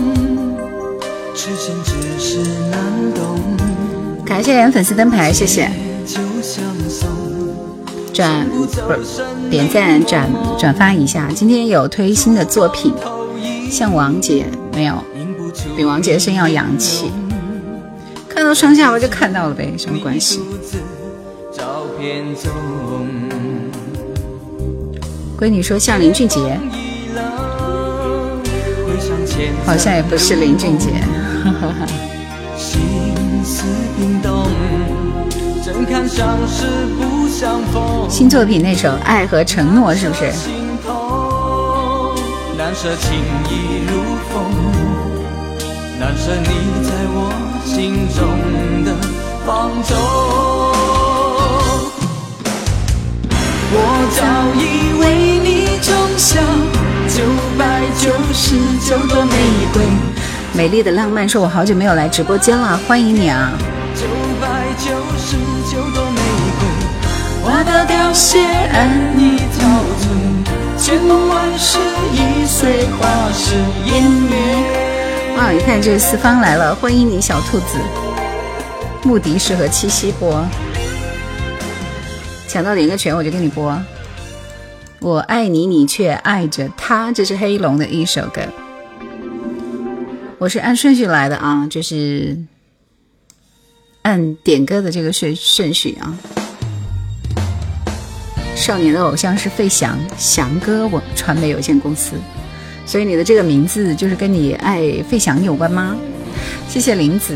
[1.34, 1.74] 痴心。
[4.32, 5.70] 感谢粉丝灯牌，谢谢。
[8.14, 8.66] 转不
[9.50, 10.26] 点赞转
[10.58, 12.94] 转发一下，今天有推新的作品，
[13.70, 14.94] 像王杰没有？
[15.76, 17.12] 比王杰声要洋气。
[18.26, 20.40] 看到双下巴就看到了呗，什么关系？
[25.38, 26.58] 闺女说像林俊杰，
[29.66, 30.88] 好像也不是林俊杰。
[31.44, 31.86] 哈哈哈
[38.10, 40.26] 新作品那首《爱和承诺》是不是？
[42.58, 44.44] 难舍情意如风，
[45.98, 46.48] 难舍你
[46.84, 47.32] 在我
[47.64, 48.28] 心中
[48.84, 48.94] 的
[49.46, 49.96] 放纵。
[53.74, 53.76] 我
[54.14, 54.20] 早
[54.60, 54.62] 已
[55.00, 55.02] 为
[55.38, 55.48] 你
[55.80, 55.88] 种
[56.18, 56.38] 下
[57.08, 57.24] 九
[57.58, 58.54] 百九十
[58.86, 59.32] 九朵玫
[59.72, 59.82] 瑰。
[60.52, 63.50] 美丽的浪漫说：“我好久没有来直播间了，欢迎你啊！”
[64.84, 65.36] 九十
[65.70, 66.20] 九朵玫
[66.58, 69.62] 瑰，花到凋谢，暗已憔
[70.00, 71.78] 悴，千梦万世
[72.12, 73.54] 已随花事
[73.86, 74.36] 湮灭。
[75.38, 77.78] 啊，一看这四方来了，欢迎你，小兔子。
[79.04, 80.44] 穆迪适合七夕播，
[82.48, 83.80] 抢到哪个拳我就给你播。
[84.98, 88.40] 我爱你，你却爱着他，这是黑龙的一首歌。
[90.38, 92.36] 我是按顺序来的啊，就是
[94.02, 96.14] 按点歌的这个顺顺序啊。
[98.54, 102.12] 少年的偶像是费翔，翔哥我传媒有限公司，
[102.86, 105.96] 所以你的这个名字就是跟你爱费翔有关吗？
[106.68, 107.34] 谢谢林子。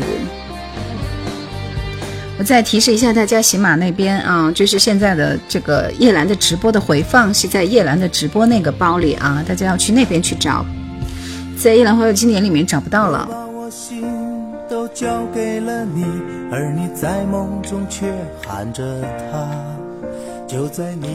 [2.39, 10.63] 我再提示一下大家，喜马那边啊，就是现在的这个叶兰的直播的回放是在叶兰的直播那个包里啊，大家要去那边去找。
[11.57, 13.46] 在《夜兰花的经典》里面找不到了。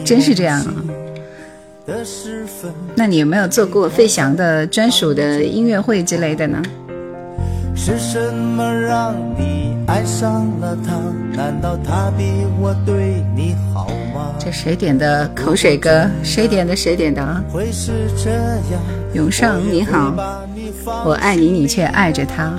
[0.03, 0.75] 真是这样啊？
[2.95, 6.61] 那你有没有做过费翔的专属的音乐会之类的呢？
[7.75, 10.93] 是什么让你爱上了他？
[11.35, 14.33] 难道他比我对你好吗？
[14.39, 16.07] 这谁点的口水歌？
[16.23, 16.75] 谁点的？
[16.75, 17.43] 谁点的啊？
[17.51, 18.79] 会是这样？
[19.13, 20.13] 永上你好，
[21.05, 22.53] 我爱你，你却爱着他。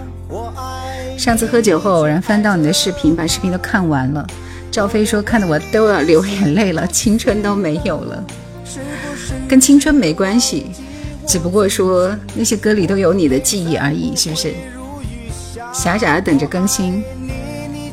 [1.17, 4.27] 上次喝酒后偶然翻到你的视频，把视频都看完了。
[4.71, 8.25] 赵飞说看得我都要流眼泪了，青春都没有了。
[9.49, 10.67] 跟青春没关系，
[11.27, 14.55] 只不过说那些歌里都有你的记忆而已，是不是？
[15.73, 17.03] 傻傻的等着更新，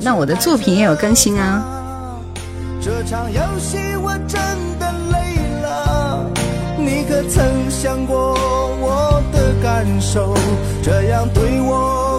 [0.01, 1.63] 那我的作品也有更新啊。
[2.81, 4.41] 这场游戏我真
[4.79, 6.25] 的累了，
[6.77, 8.33] 你可曾想过
[8.81, 10.35] 我的感受？
[10.81, 12.10] 这样对我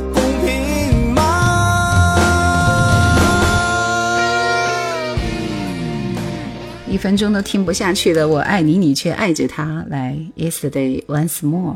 [6.93, 9.83] 一分钟都听不下去的，我爱你，你却爱着他。
[9.89, 11.75] 来，Yesterday once more。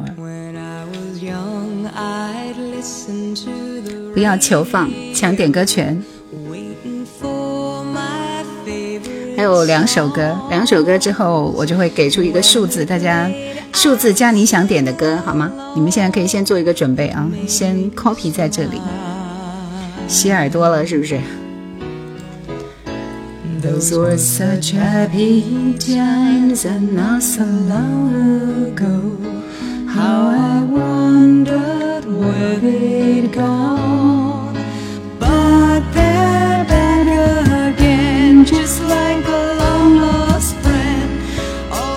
[4.12, 6.04] 不要求放，抢点歌权。
[9.38, 13.30] 还有两首歌，两首歌之后我就会给出一个数字，大家
[13.72, 15.50] 数字加你想点的歌，好吗？
[15.74, 18.82] 你们现在可以先做一个准备啊，先 copy 在这里，
[20.08, 21.18] 洗耳朵了是不是？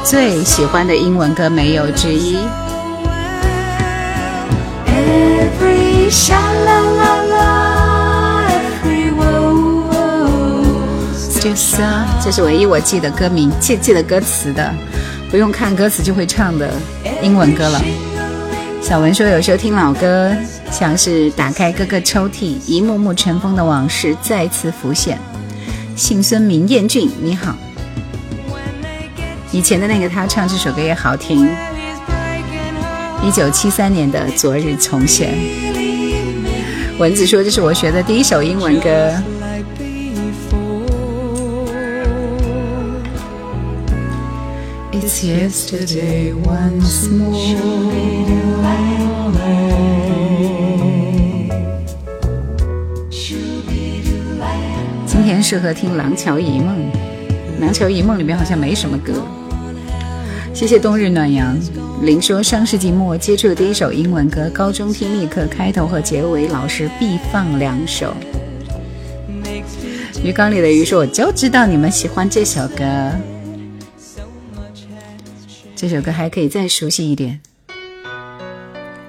[0.06, 2.36] 最喜欢的英文歌没有之一。
[11.40, 14.74] 就是啊这是唯一我记得歌名、记记得歌词的，
[15.32, 16.70] 不用看歌词就会唱的
[17.24, 17.82] 英文歌了。
[18.82, 20.36] 小文说，有时候听老歌，
[20.70, 25.18] 像是打开各个抽屉，一幕幕尘封的往事再次浮现。
[25.96, 27.56] 姓孙名彦俊，你好。
[29.52, 31.50] 以前的那个他唱这首歌也好听。
[33.24, 35.34] 一九七三年的《昨日重现》。
[36.98, 39.14] 蚊子说这是我学的第一首英文歌。
[45.02, 47.32] It's yesterday once more.
[55.06, 56.76] 今天适合听《廊桥遗梦》，
[57.62, 59.14] 《廊桥遗梦》里面好像没什么歌。
[60.54, 61.58] 谢谢冬日暖阳。
[62.02, 68.14] 林说上世纪末接触的第一首英文歌，高中听力课开头和结尾老师必放两首。
[70.22, 72.84] 鱼缸里的鱼说我就知道你们喜欢这首歌。
[75.82, 77.40] 这首歌还可以再熟悉一点。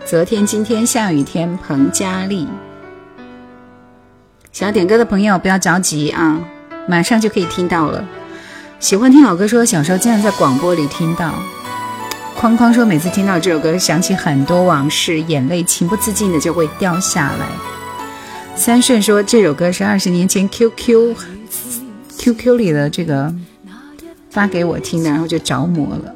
[0.06, 2.46] 昨天、今天、下雨天，彭佳丽。
[4.52, 6.40] 想要点歌的朋友不要着急啊，
[6.86, 8.06] 马上就可以听到了。
[8.78, 11.34] 喜欢听老歌说小时候经常在广播里听到。
[12.36, 17.48] 框框说每次听到这首歌，想起很多往事，眼泪情不自禁的就会掉下来。
[18.54, 21.16] 三顺说这首歌是二十年前 QQ
[22.16, 23.34] QQ 里的这个
[24.30, 26.14] 发给我听的，然后就着魔了。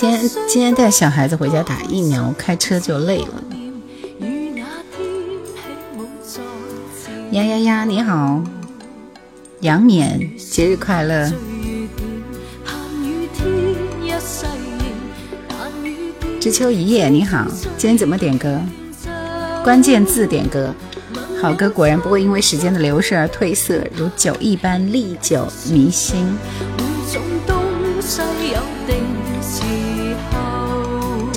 [0.00, 3.42] 今天今天带小孩子回家打疫苗，开车就累了。
[7.32, 7.84] 呀呀呀！
[7.84, 8.40] 你好，
[9.58, 11.32] 杨冕，节日快乐！
[16.38, 17.44] 知秋一夜，你好，
[17.76, 18.60] 今天怎么点歌？
[19.64, 20.72] 关键字点歌。
[21.42, 26.24] 好歌果然不会因为时间的流逝而褪色，如酒一般历久弥新。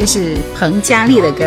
[0.02, 1.46] 这是彭佳丽的歌。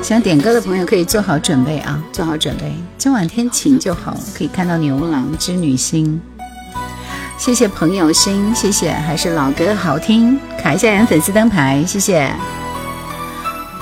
[0.00, 2.72] 想点歌的朋友可以做好准备啊，做好准备。
[2.96, 6.20] 今晚天晴就好了，可以看到牛郎织女星。
[7.36, 12.30] 谢谢朋友心，谢谢，还是老歌好听，卡一下人粉丝灯牌，谢谢。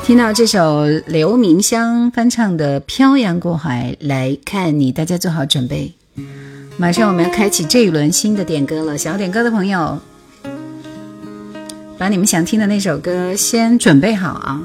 [0.04, 5.90] 听到这首刘明湘翻唱的《漂洋过海来看你》，大家做好准备，
[6.76, 8.98] 马上我们要开启这一轮新的点歌了。
[8.98, 9.98] 想要点歌的朋友，
[11.96, 14.62] 把你们想听的那首歌先准备好啊。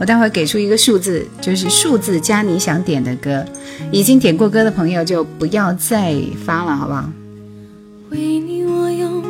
[0.00, 3.44] 我待会给出一个数字，就是数字加你想点的歌。
[3.92, 7.08] 已经点过歌的朋友就不要再发了，好不好？
[8.10, 9.21] 为你，我用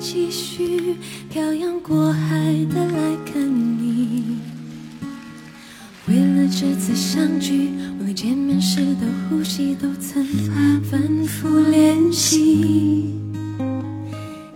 [0.00, 0.96] 继续，
[1.28, 2.28] 漂洋过海
[2.72, 4.38] 的来看你。
[6.06, 7.70] 为了这次相聚，
[8.00, 10.24] 我连见面时的呼吸都曾
[10.88, 13.14] 反复练习。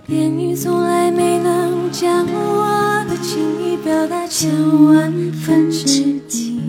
[0.07, 4.51] 言语从来没能将我的情意表达千
[4.85, 6.61] 万分之一。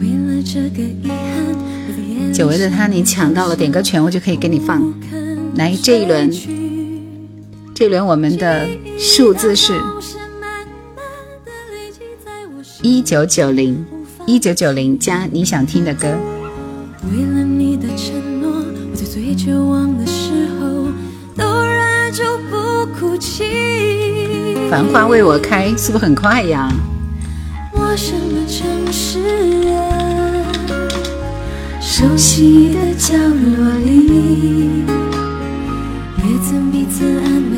[0.00, 4.82] 为了这个遗憾，久违的他，你抢到了点歌权，我就可以给你放。
[5.58, 6.30] 来，这一轮，
[7.74, 8.64] 这一轮我们的
[8.96, 9.76] 数字是
[12.80, 13.84] 一九九零，
[14.24, 16.06] 一九九零加你想听的歌。
[17.10, 20.68] 为了你的承诺，我在最绝望的时候。
[24.70, 26.70] 繁花为我开，是不是很快呀？
[27.74, 29.18] 陌生的城市
[29.72, 30.44] 啊，
[31.80, 34.84] 熟悉的角落里，
[36.88, 37.56] 也曾安慰，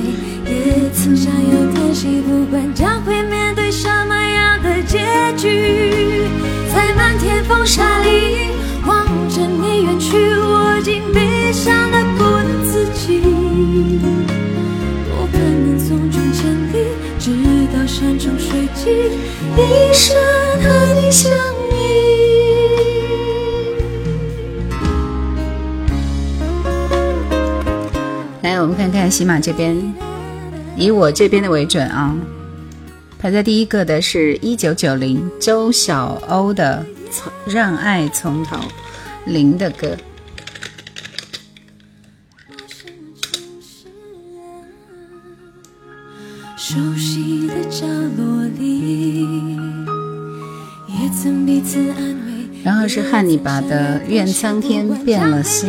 [0.50, 4.98] 也曾相拥叹息，不管将会面对什么样的结
[5.36, 6.24] 局，
[6.74, 8.48] 在漫天风沙里
[8.84, 13.20] 望着你远去，我竟悲伤的不能自己。
[15.06, 16.88] 多盼能送君千里
[17.20, 17.30] 直
[17.72, 18.92] 到山穷水尽，
[19.56, 20.16] 一生
[20.60, 21.30] 和你相
[29.10, 29.76] 喜马这边，
[30.76, 32.16] 以我这边的为准啊。
[33.18, 36.86] 排在第一个的是一九九零周晓鸥的
[37.52, 38.56] 《让爱从头》，
[39.26, 39.96] 零的歌。
[46.56, 47.86] 熟悉的角
[48.16, 49.26] 落里，
[50.86, 52.62] 也曾彼此安慰。
[52.62, 55.68] 然后是汉尼拔的《愿苍天变了心》。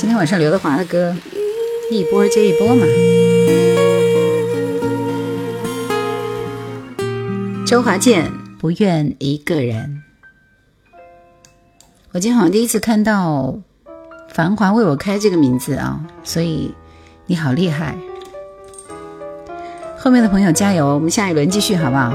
[0.00, 1.12] 今天晚上刘德华的歌，
[1.90, 2.86] 一波接一波嘛。
[7.66, 8.30] 周华健
[8.60, 10.04] 不愿一个人。
[12.12, 13.58] 我今天好像第一次看到
[14.28, 16.72] 《繁华为我开》这个名字啊，所以
[17.26, 17.96] 你好厉害。
[19.98, 22.14] 后面的朋友加油，我们下一轮继续好不好？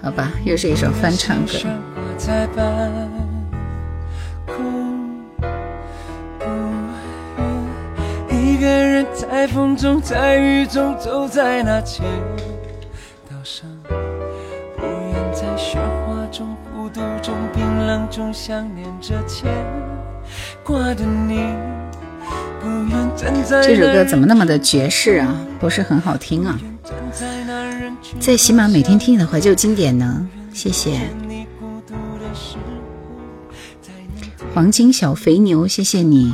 [0.00, 1.52] 好吧，又是一首翻唱歌。
[8.30, 12.02] 一个人在风中，在雨中，走在那街
[13.28, 13.68] 道上，
[14.76, 15.44] 不愿在
[16.30, 19.50] 中、孤独中、冰冷中想念着牵
[20.64, 21.44] 挂的你。
[22.60, 25.34] 不愿站在这首歌怎么那么的爵士啊？
[25.60, 26.58] 不是很好听啊？
[28.20, 31.00] 在喜马每天听你的怀旧经典呢，谢谢。
[34.54, 36.32] 黄金小肥牛，谢谢你。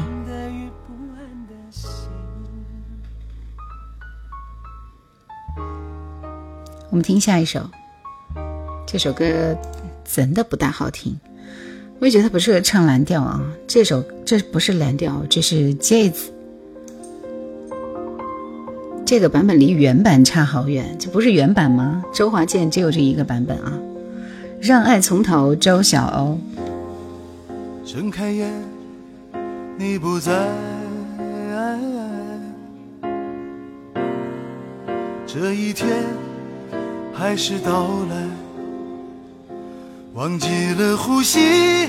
[6.90, 7.68] 我们听下一首，
[8.86, 9.56] 这首歌
[10.04, 11.18] 真的不大好听，
[11.98, 13.42] 我也觉得不适合唱蓝调啊。
[13.66, 16.14] 这首这不是蓝调，这是 Jazz，
[19.06, 22.02] 这个版本离原版差好远，这不是原版吗？
[22.12, 23.72] 周华健只有这一个版本啊。
[24.60, 26.38] 让爱从头，周晓鸥。
[27.84, 28.50] 睁开眼，
[29.76, 30.32] 你不在，
[35.26, 35.88] 这一天。
[37.16, 38.26] 还是到来，
[40.14, 41.88] 忘记了呼吸，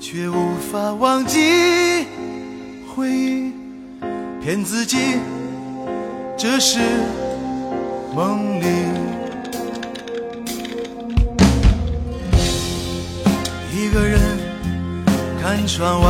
[0.00, 2.06] 却无法忘记
[2.88, 3.52] 回忆，
[4.46, 4.96] 骗自己
[6.38, 6.78] 这是
[8.14, 8.66] 梦里。
[13.74, 14.20] 一个人
[15.42, 16.08] 看窗外，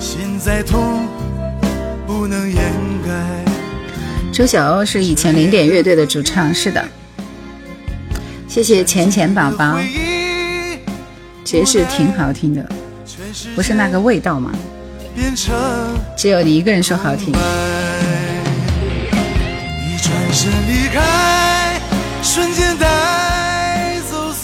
[0.00, 1.06] 心在痛。
[2.04, 2.56] 不能掩
[3.06, 3.12] 盖。
[4.32, 6.84] 周晓鸥是以前零点乐队的主唱，是的。
[8.48, 9.78] 谢谢浅浅宝宝，
[11.44, 12.68] 爵士挺好听的，
[13.54, 14.52] 不是那个味道吗？
[16.16, 17.34] 只有你一个人说好听。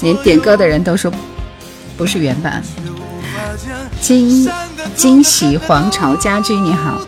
[0.03, 1.13] 连点歌的人都说
[1.97, 2.63] 不是原版。
[4.01, 4.49] 惊
[4.95, 7.01] 惊喜皇朝家居，你好。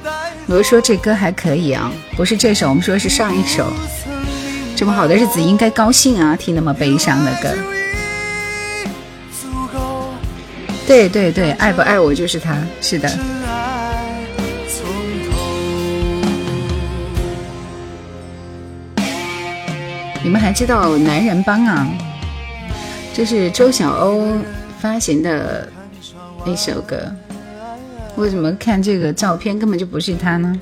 [0.46, 3.72] 我说这歌还可以啊，不是这首，我们说是上一首。
[4.74, 7.50] 这么好的日子应该高兴啊，听那么悲伤的歌。
[10.90, 13.08] 对对对，爱不爱我就是他，是的。
[20.20, 21.86] 你们还知道男人帮啊？
[23.14, 24.36] 这是周晓鸥
[24.80, 25.68] 发行的
[26.44, 27.00] 一首歌。
[28.16, 30.60] 为什么看这个照片根本就不是他呢？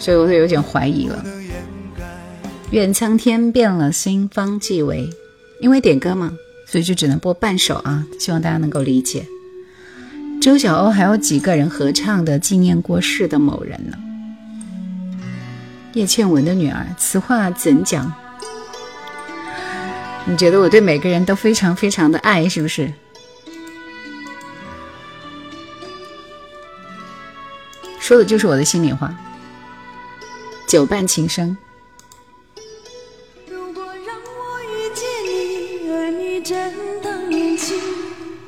[0.00, 1.24] 所以我就有点怀疑了。
[2.72, 5.08] 愿苍天变了心，方继为。
[5.60, 6.32] 因为点歌嘛，
[6.70, 9.26] 所以就只能播半首啊，希望大家能够理解。
[10.38, 13.96] 周晓鸥还有几个人合唱的《纪念过世的某人》呢？
[15.94, 18.12] 叶倩文的女儿，此话怎讲？
[20.26, 22.92] 你觉得我对每个人都非常非常的爱，是不是？
[27.98, 29.16] 说的就是我的心里话。
[30.66, 31.56] 久伴情深。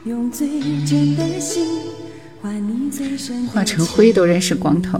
[0.04, 0.48] 用最
[0.86, 1.66] 真的心
[2.40, 4.98] 换你最深化成灰都认识光头。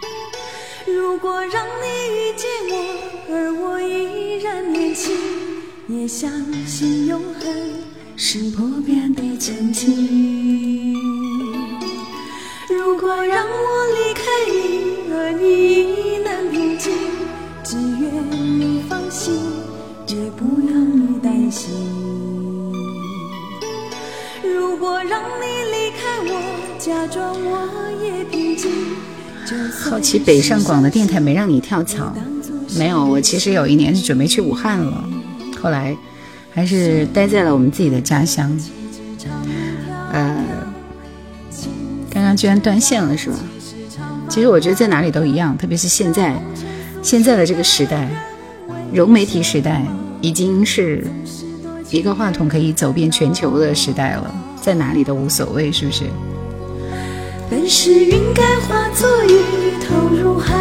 [0.86, 2.74] 如果让你遇见我，
[3.34, 5.16] 而我依然年轻，
[5.88, 6.30] 也相
[6.66, 7.50] 信永恒
[8.14, 10.92] 是不变的曾经。
[12.68, 16.92] 如果让我离开你，而你平静，
[17.64, 19.40] 只愿你放心，
[20.06, 21.70] 绝不让你担心。
[24.42, 28.70] 如果让你离开我，假装我也平静。
[29.70, 32.14] 好奇北上广的电台没让你跳槽？
[32.76, 35.04] 没有，我其实有一年是准备去武汉了，
[35.60, 35.96] 后来
[36.50, 38.58] 还是待在了我们自己的家乡。
[40.12, 40.44] 呃。
[42.14, 43.36] 刚刚居然断线了，是吧？
[44.28, 46.38] 其实我觉得在哪里都一样，特别是现在，
[47.02, 48.06] 现在的这个时代，
[48.92, 49.82] 融媒体时代，
[50.20, 51.06] 已经是
[51.92, 56.04] 一个话筒可以走遍全球的时代了，在哪里都无所谓，是不是？
[57.50, 59.40] 本是云该化作雨，
[59.86, 60.54] 投入海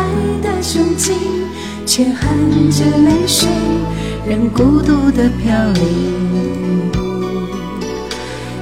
[0.43, 1.15] 的胸襟，
[1.85, 2.37] 却含
[2.69, 3.47] 着泪水，
[4.27, 6.91] 任孤独的飘零。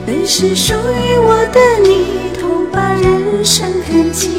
[0.05, 2.19] 本是属于我的你。
[2.71, 4.29] 把人生看尽，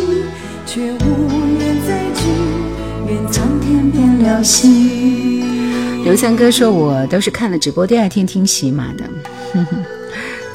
[0.64, 2.22] 却无缘再聚，
[3.08, 5.19] 愿苍天变了心。
[6.04, 9.04] 刘三哥说：“我都是看了直播，第二天听喜马的。”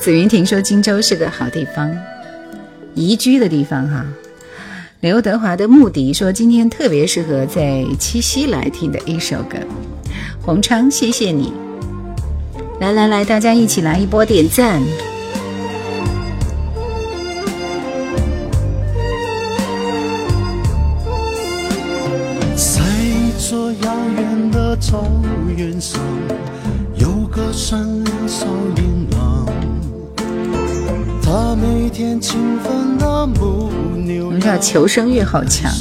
[0.02, 1.96] 紫云亭说：“荆州是个好地方，
[2.94, 4.06] 宜居的地方哈。”
[5.02, 9.58] 刘德华的《牧笛》说今天特别适合在七夕来听的一首歌。
[10.42, 11.54] 洪昌，谢谢你。
[12.80, 14.82] 来来来，大家一起来一波点赞。
[22.56, 22.82] 在
[23.38, 25.04] 这遥远的草
[25.94, 26.00] 原上，
[26.96, 27.52] 有个
[29.12, 29.46] 郎，
[31.22, 35.72] 他每天勤奋的牧牛我们叫求生欲好强，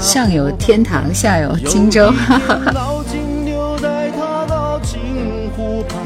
[0.00, 2.10] 上有天堂，下有荆州。
[2.12, 2.72] 哈哈哈。
[2.72, 5.98] 老金牛带他到金湖畔，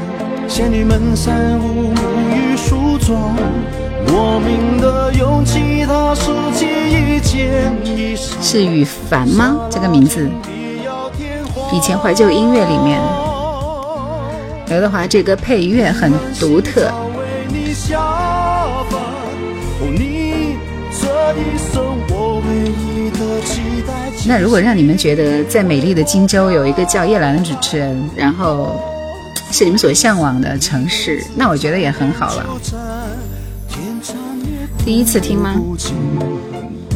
[0.47, 2.01] 仙女们三五沐
[2.33, 3.35] 浴梳妆，
[4.07, 7.75] 莫名的勇气，一件。
[8.41, 9.67] 是羽凡吗？
[9.69, 10.29] 这个名字，
[11.73, 13.01] 以前怀旧音乐里面，
[14.67, 16.91] 刘德华这个配乐很独特。
[17.17, 17.97] 为你下
[18.89, 18.99] 凡，
[19.79, 20.57] 哦，你
[20.91, 23.93] 这一生我唯一的期待。
[24.27, 28.75] 那如果让你们觉得在美丽的荆州有一个叫叶兰的主持人，然后
[29.49, 32.45] 是你们所向往的城市，那我觉得也很好了。
[34.83, 35.55] 第一次听吗？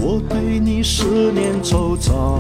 [0.02, 2.40] 我对你思念惆怅，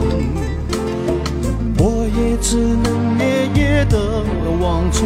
[2.47, 3.97] 只能夜夜的
[4.61, 5.01] 望着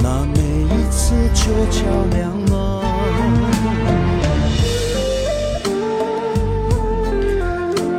[0.00, 2.84] 那每一次就桥亮了。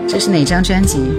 [0.08, 1.12] 这是哪张专辑？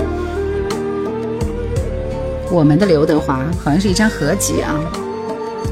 [2.50, 4.80] 我们的刘德华好像是一张合集啊，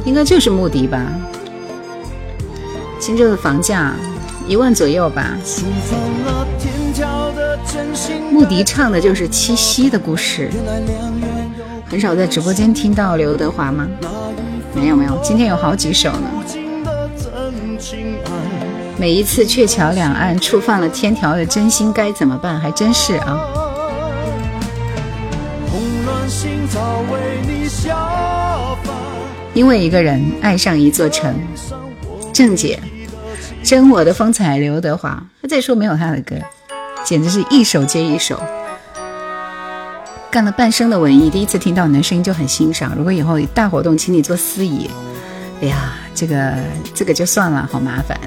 [0.05, 1.03] 应该就是穆迪吧。
[2.99, 3.95] 荆州的房价
[4.47, 5.39] 一万左右吧。
[8.31, 10.51] 穆迪唱的就是七夕的故事。
[11.91, 13.89] 很少在直播间听到刘德华吗？
[14.75, 16.29] 没有没有，今天有好几首呢。
[18.99, 22.61] 每一次鹊桥两岸触犯了天条的真心该怎么办？
[22.61, 23.41] 还真是啊。
[29.55, 31.35] 因为一个人爱上一座城，
[32.33, 32.79] 郑姐，
[33.63, 35.23] 真我的风采，刘德华。
[35.41, 36.37] 他再说没有他的歌，
[37.03, 38.39] 简直是一首接一首。
[40.31, 42.95] 干了半生的文艺，第一次听到你的声音就很欣赏。
[42.95, 44.89] 如果以后大活动请你做司仪，
[45.63, 46.55] 哎呀，这个
[46.95, 48.21] 这个就算了，好麻烦。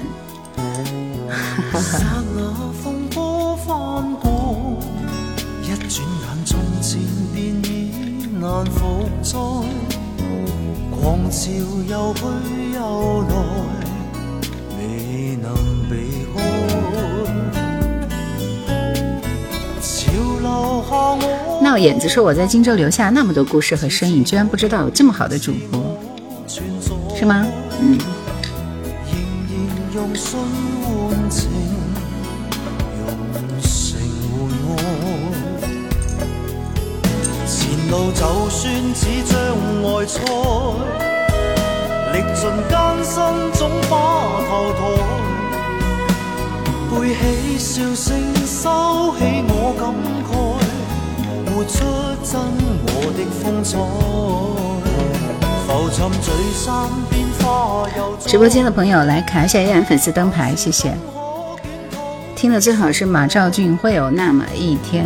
[21.78, 21.98] 眼。
[21.98, 25.80] 子說我在荊州留下那麼多故事和身影，居然不知道有這麼好的主播，
[27.16, 27.46] 是嗎？
[27.80, 27.98] 嗯，
[29.06, 29.14] 仍
[29.48, 29.56] 然
[29.94, 30.38] 用心
[30.82, 31.50] 換情，
[32.98, 33.06] 用
[33.60, 33.68] 情
[34.66, 34.76] 換愛。
[37.46, 37.50] 前
[37.90, 38.20] 路就
[38.50, 38.60] 算
[38.94, 39.34] 似障
[39.82, 40.18] 礙賽，
[42.12, 43.12] 歷盡艱辛
[43.54, 43.92] 總把
[44.48, 44.80] 頭抬。
[46.92, 47.20] 背起
[47.58, 48.10] 笑聲，
[48.46, 48.60] 收
[49.18, 49.50] 起我
[49.80, 49.82] 感
[50.28, 50.30] 慨，
[51.54, 51.84] 活出
[52.24, 52.40] 真
[52.86, 53.78] 我的风采。
[58.26, 60.94] 直播间的朋友来看一下嫣嫣粉丝灯牌，谢谢。
[62.34, 65.04] 听的最好是马兆俊会有那么一天。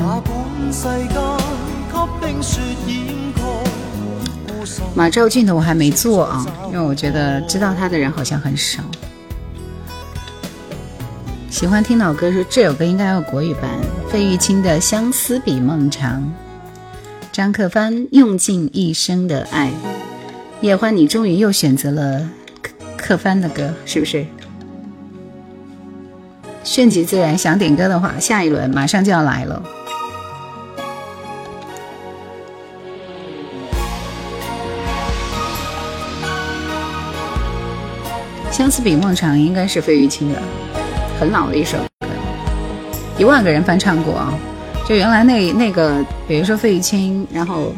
[4.94, 8.82] 马兆俊的我还没做啊，因为我觉得知道他的人好像很少。
[11.50, 13.68] 喜欢听老歌，说这首歌应该要国语版。
[14.16, 16.22] 費玉清的《相思比梦长》，
[17.30, 19.70] 张克帆用尽一生的爱。
[20.62, 22.26] 叶欢，你终于又选择了
[22.62, 24.24] 克克帆的歌，是不是？
[26.64, 29.62] 顺其自然，想点歌的话，下一轮马上就要来了。
[38.50, 40.40] 相思比梦长》应该是费玉清的，
[41.20, 41.86] 很老的一首歌，
[43.18, 44.38] 一万个人翻唱过啊！
[44.86, 47.72] 就原来那那个，比如说费玉清，然后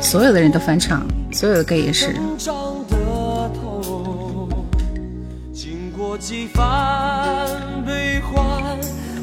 [0.00, 2.14] 所有的人都翻唱，所有的歌也是。
[2.38, 2.54] 長
[2.88, 2.96] 的
[3.60, 4.48] 痛，
[5.52, 8.78] 經過幾番悲欢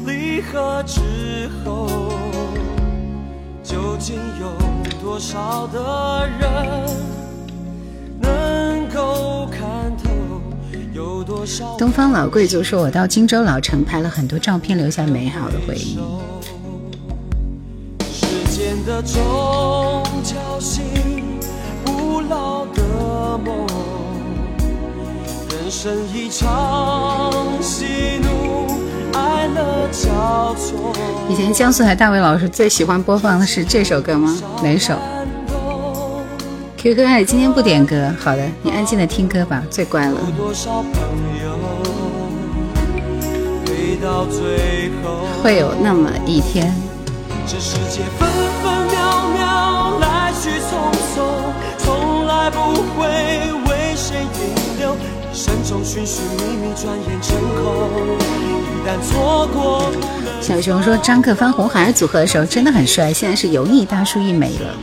[0.06, 1.00] 离合之
[1.64, 1.88] 后，
[3.64, 4.52] 究竟有
[5.02, 6.48] 多少的人
[8.20, 10.13] 能够看透？
[10.94, 15.98] 有多少東方老贵族说：“我到荆州老城拍了很多照片，留下美好的回憶。
[18.12, 19.16] 時間的鐘
[20.22, 20.84] 敲醒
[21.84, 22.80] 不老的
[23.44, 23.66] 夢，
[25.50, 27.86] 人生一场喜
[28.22, 28.68] 怒
[29.14, 30.92] 哀樂交错。
[31.28, 34.32] 以前江苏台大伟老师最喜欢播放的是这首歌吗？
[34.62, 34.96] 哪首
[36.84, 40.20] ？QQ 爱今天不点歌，好的，你安静的听歌吧，最乖了。
[40.20, 40.92] 有多少朋
[41.42, 41.58] 友
[43.64, 45.24] 陪到最后？
[45.42, 46.70] 会有那么一天，
[47.46, 48.28] 这世界分
[48.62, 51.24] 分秒秒来去匆匆，
[51.78, 52.58] 从来不
[52.92, 53.06] 会
[53.66, 54.94] 为谁停留。
[55.32, 58.18] 一生中寻寻觅觅，转眼成空。
[58.60, 59.90] 一旦错过，
[60.42, 64.76] 小熊说张克帆红孩儿组合的时候真的很帅，现在是油腻大叔一枚了。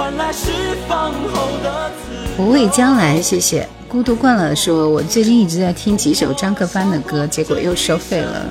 [0.00, 0.50] 为了换来释
[0.88, 2.36] 放后的自由。
[2.36, 3.68] 不畏将来，谢谢。
[3.86, 8.46] 孤独惯了说，我最近一直在听几首张克帆的歌，结果又收费了。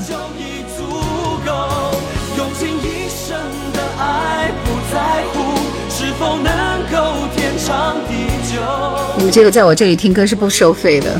[9.17, 11.19] 你们这个在我这里听歌是不收费的。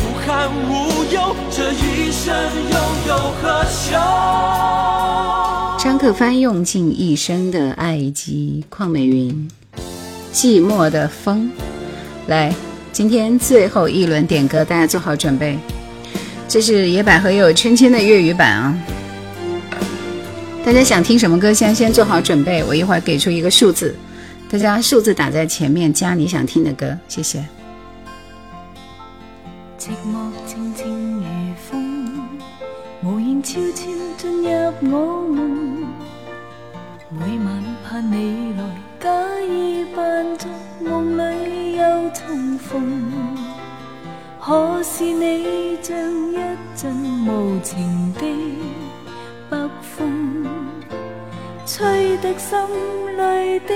[0.00, 2.34] 无憾无忧，这一生
[2.70, 2.76] 又
[3.08, 4.95] 有何求？
[5.86, 9.48] 张克帆用尽一生的爱及邝美云，
[10.32, 11.48] 寂寞的风。
[12.26, 12.52] 来，
[12.90, 15.56] 今天最后一轮点歌，大家做好准备。
[16.48, 18.76] 这是野百合也有圈圈的粤语版啊。
[20.64, 23.94] 大家想听什么歌，先先做好准备，我一会儿给出一个数字，
[24.50, 27.38] 大家数字打在前面，加你想听的歌，谢谢。
[29.78, 30.25] 寂寞
[33.46, 33.86] 悄悄
[34.18, 34.48] 進入
[34.90, 35.38] 我夢。
[37.10, 38.60] 每晚盼你來，
[38.98, 39.08] 假
[39.40, 40.50] 意扮作
[40.82, 43.12] 夢裏又重逢。
[44.40, 45.96] 可是你像
[46.32, 46.38] 一
[46.76, 46.90] 陣
[47.24, 48.22] 無情的
[49.48, 49.56] 北
[49.96, 50.48] 風，
[51.64, 52.58] 吹得心
[53.16, 53.72] 裏的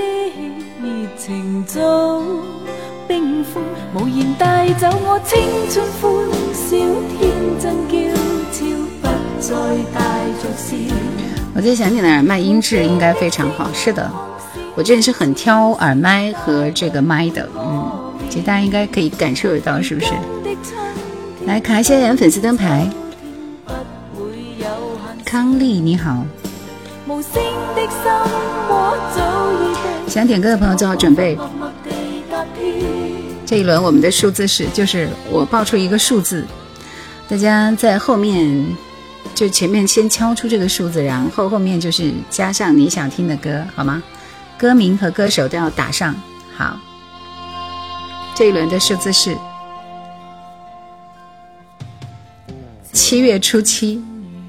[0.82, 2.20] 熱情早
[3.06, 3.62] 冰封，
[3.94, 5.38] 無言帶走我青
[5.70, 6.02] 春歡
[6.56, 6.76] 笑，
[7.16, 8.29] 天真嬌俏，不再帶着笑。
[11.54, 14.10] 我在想你的耳麦音质应该非常好，是的，
[14.74, 17.90] 我这人是很挑耳麦和这个麦的，嗯，
[18.28, 20.12] 其实大家应该可以感受得到，是不是？
[21.46, 22.86] 来卡一下人粉丝灯牌，
[25.24, 26.22] 康丽你好，
[30.06, 31.34] 想點歌的朋友做好準備。
[31.34, 31.90] 默默地
[32.30, 32.74] 踏遍。
[33.46, 36.44] 这一輪我們的數字是，就是我报出一個數字，
[37.26, 38.66] 大家在後面
[39.34, 44.02] 就前面先敲出这个数字，然后后面就是加上你想听的歌，好吗？
[44.58, 46.14] 歌名和歌手都要打上。
[46.54, 46.78] 好，
[48.34, 49.34] 这一轮的数字是
[52.92, 54.02] 七月初七，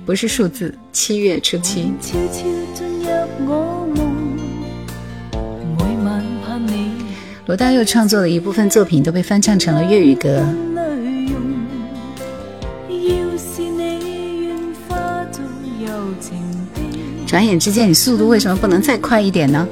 [0.06, 1.94] 不是数字，七月初七。
[2.02, 2.44] 悄悄
[2.74, 3.08] 進入
[3.48, 4.02] 我夢，
[5.78, 6.92] 每晚盼你
[7.46, 10.46] 羅大佑创作的一部分作品都被翻唱成了粤语歌。
[17.32, 19.68] 的，轉眼之間，你速度為什麼不能再快一點呢？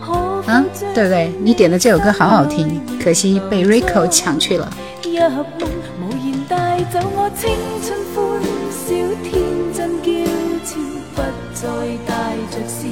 [0.00, 1.32] 啊否，將對不對？
[1.40, 4.70] 你點的這首歌好好聽，可惜被 Rico 搶去了。
[5.04, 5.66] 入夢，
[6.00, 7.48] 無言帶走我青
[7.82, 8.40] 春歡
[8.70, 9.32] 笑，天
[9.72, 10.26] 真嬌
[10.64, 10.76] 俏，
[11.14, 11.22] 不
[11.54, 11.68] 再
[12.06, 12.88] 帶着笑。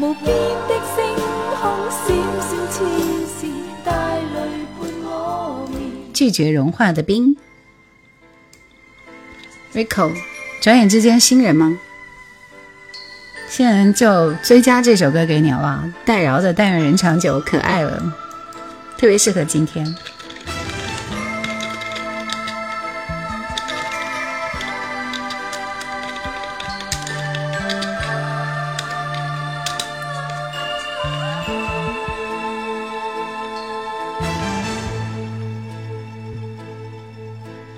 [0.00, 0.24] 無邊
[0.66, 0.98] 的星
[1.60, 1.98] 空閃
[2.40, 2.76] 閃似
[3.38, 3.46] 是
[3.84, 4.34] 帶淚
[4.78, 5.78] 伴我眠。
[6.12, 7.36] 拒絕融化的冰
[9.74, 10.12] ，Rico，
[10.62, 11.78] 轉眼之間新人嗎？
[13.50, 15.82] 现在就追加这首歌给你好不好？
[16.04, 18.00] 戴娆的《但愿人长久》可爱了，
[18.96, 19.92] 特别适合今天。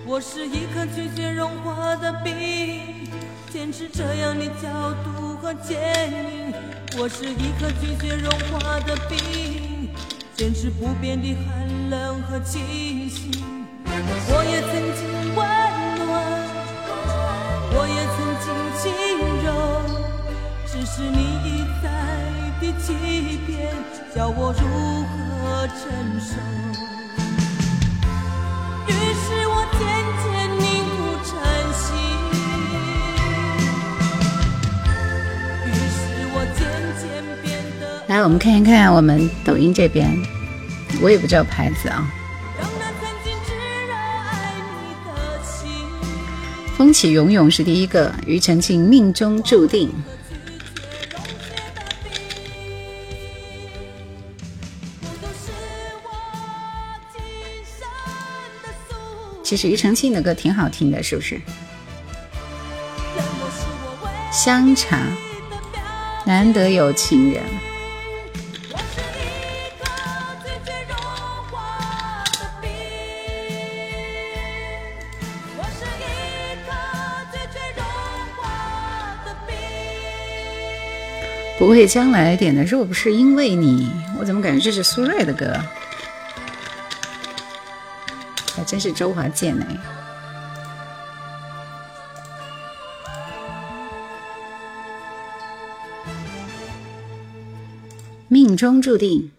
[0.05, 3.09] 我是一颗拒绝融化的冰，
[3.51, 5.75] 坚持这样的角度和坚
[6.13, 6.55] 硬。
[6.97, 9.91] 我是一颗拒绝融化的冰，
[10.37, 13.33] 坚持不变的寒冷和清醒。
[13.85, 15.45] 我也曾经温
[16.07, 16.11] 暖，
[17.75, 18.47] 我也曾经
[18.79, 18.83] 轻
[19.43, 19.51] 柔，
[20.65, 21.85] 只是你一再
[22.61, 22.87] 的欺
[23.45, 23.75] 骗，
[24.15, 24.63] 叫我如
[25.03, 25.83] 何承
[26.21, 26.31] 受？
[38.23, 40.17] 我们看一看我们抖音这边，
[41.01, 42.09] 我也不知道牌子啊。
[42.57, 45.11] 让那曾经炙热爱你的
[45.43, 45.69] 心，
[46.79, 49.91] 風起湧湧是第一个，庾澄庆命中注定。
[59.43, 61.41] 其实庾澄庆的歌挺好听的，是不是？
[64.31, 65.01] 香茶，
[66.25, 67.43] 难得有情人。
[81.63, 83.89] 不会将来点的若不是因为你，
[84.19, 85.57] 我怎么感觉这是苏芮的歌？
[88.57, 89.65] 还真是周华健呢。
[98.27, 99.31] 命中注定。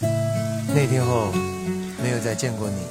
[0.00, 1.30] 那天后
[2.02, 2.82] 没有再见过你，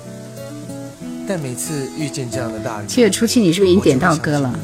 [1.28, 4.58] 但每次遇见这样的大雨，七月初七，你是不是已经点到歌了？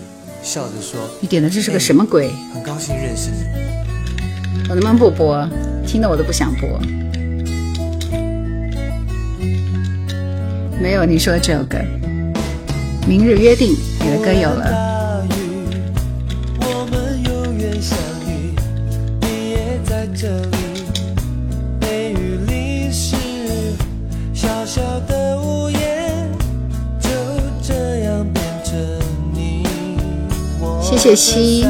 [0.45, 3.37] 笑着说：“你点的这是个什么鬼？”很高兴认识你。
[4.69, 5.49] 我能不能不播？
[5.87, 6.79] 听得我都不想播。
[10.79, 11.79] 没有你说的这首歌。
[13.07, 14.94] 明日约定，你的歌有了。
[31.05, 31.63] 谢希，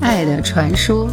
[0.00, 1.10] 爱的传说。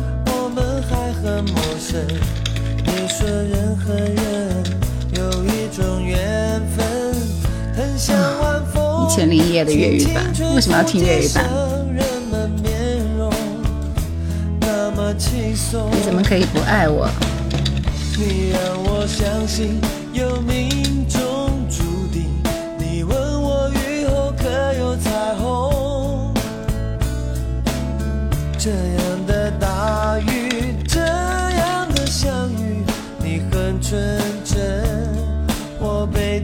[9.03, 11.43] 一千零一夜的粤语版，为什么要听粤语版？
[15.91, 17.09] 你怎么可以不爱我？
[21.09, 21.32] 这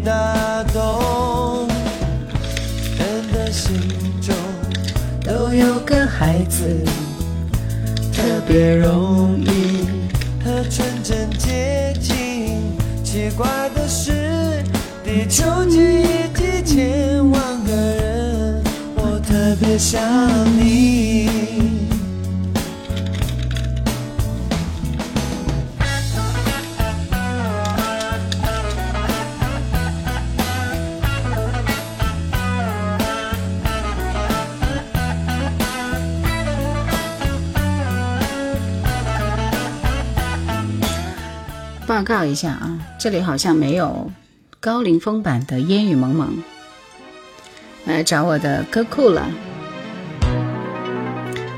[0.03, 1.67] 打动。
[2.97, 3.73] 人的心
[4.21, 4.35] 中
[5.23, 6.63] 都有个孩子，
[8.13, 9.87] 特别容易
[10.43, 12.59] 和纯真接近。
[13.03, 14.63] 奇怪的是，
[15.03, 18.63] 地球几亿几千万个人，
[18.95, 19.99] 我特别想
[20.57, 21.68] 你。
[41.99, 44.09] 报告一下啊，这里好像没有
[44.61, 46.29] 高凌风版的《烟雨蒙蒙》，
[47.83, 49.27] 来找我的歌库了。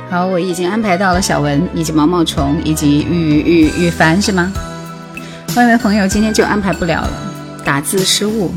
[0.09, 4.51] 好，我已经安排到了小文以及毛毛虫以及雨雨雨凡是吗？
[5.55, 7.13] 外面朋友今天就安排不了了，
[7.63, 8.51] 打字失误。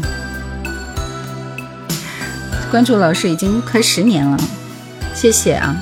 [2.70, 4.38] 关注老师已经快十年了，
[5.14, 5.76] 谢谢啊。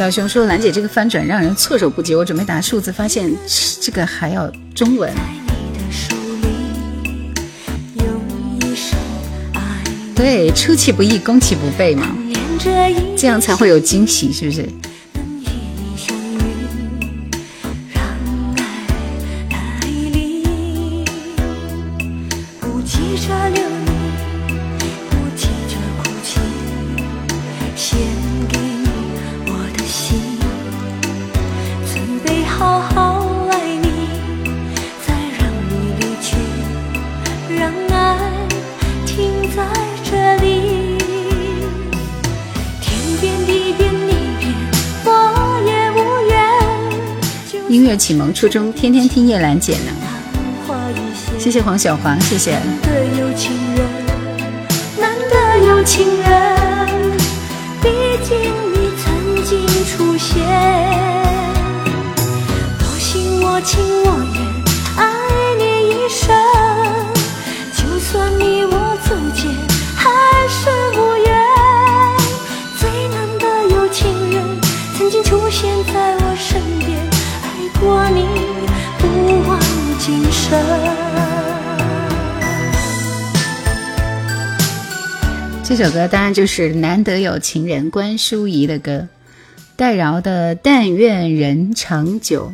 [0.00, 2.14] 小熊说：“兰姐，这个翻转让人措手不及。
[2.14, 3.30] 我准备打数字，发现
[3.82, 5.12] 这个还要中文。
[10.14, 12.16] 对，出其不意，攻其不备嘛，
[13.14, 14.66] 这样才会有惊喜，是不是？”
[48.00, 49.92] 启蒙初中，天天听叶兰姐呢。
[51.38, 52.52] 谢谢黄小华，谢谢。
[52.52, 53.86] 难得有情人，
[54.98, 55.34] 难得
[55.66, 56.26] 有情人，
[57.82, 57.90] 毕
[58.24, 58.38] 竟
[58.72, 59.04] 你曾
[59.44, 60.32] 经出现。
[62.78, 64.49] 多心我情我愿，
[85.62, 89.06] 这首歌当然就是难得有情人关淑怡的歌，
[89.76, 92.52] 戴娆的《但愿人长久》。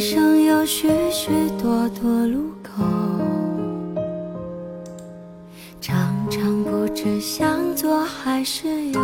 [0.00, 1.28] 生有许许
[1.62, 2.82] 多多路口，
[5.78, 5.94] 常
[6.30, 9.00] 常不知向左还是右。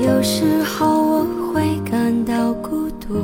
[0.00, 3.14] 有时候我会感到孤独，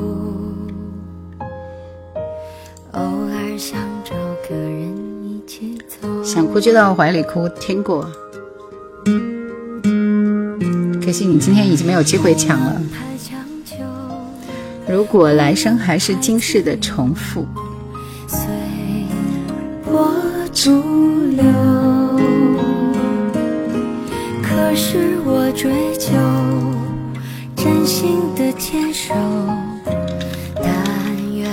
[2.92, 4.14] 偶尔想找
[4.48, 6.22] 个人一起走。
[6.22, 8.08] 想哭就到怀里哭，听过。
[11.04, 12.80] 可惜你今天已经没有机会抢了。
[14.88, 17.46] 如果来生还是今世的重复，
[18.26, 18.38] 随
[19.84, 20.10] 波
[20.54, 20.70] 逐
[21.32, 21.44] 流。
[24.42, 26.12] 可是我追求
[27.54, 29.14] 真心的牵手，
[30.54, 30.64] 但
[31.36, 31.50] 愿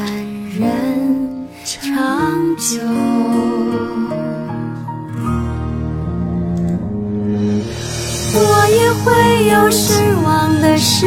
[0.57, 2.79] 人长久。
[8.37, 9.91] 我也会有失
[10.23, 11.05] 望的时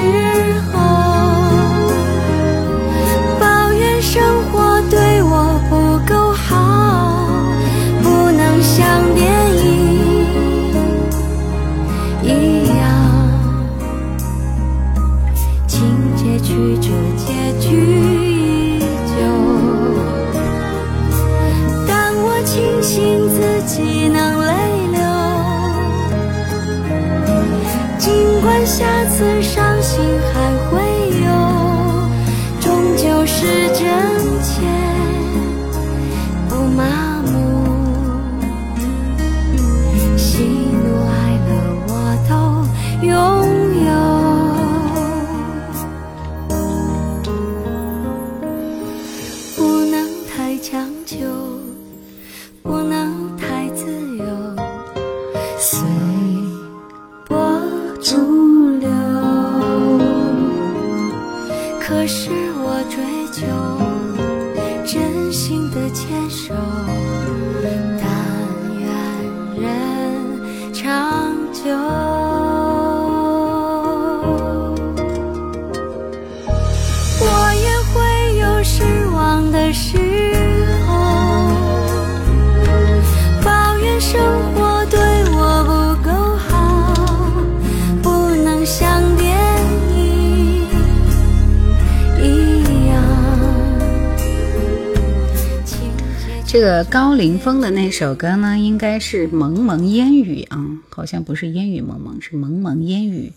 [97.49, 103.33] 风的那首歌呢，应该是《蒙蒙烟雨》啊，好像不是烟雨蒙蒙，是蒙蒙烟雨。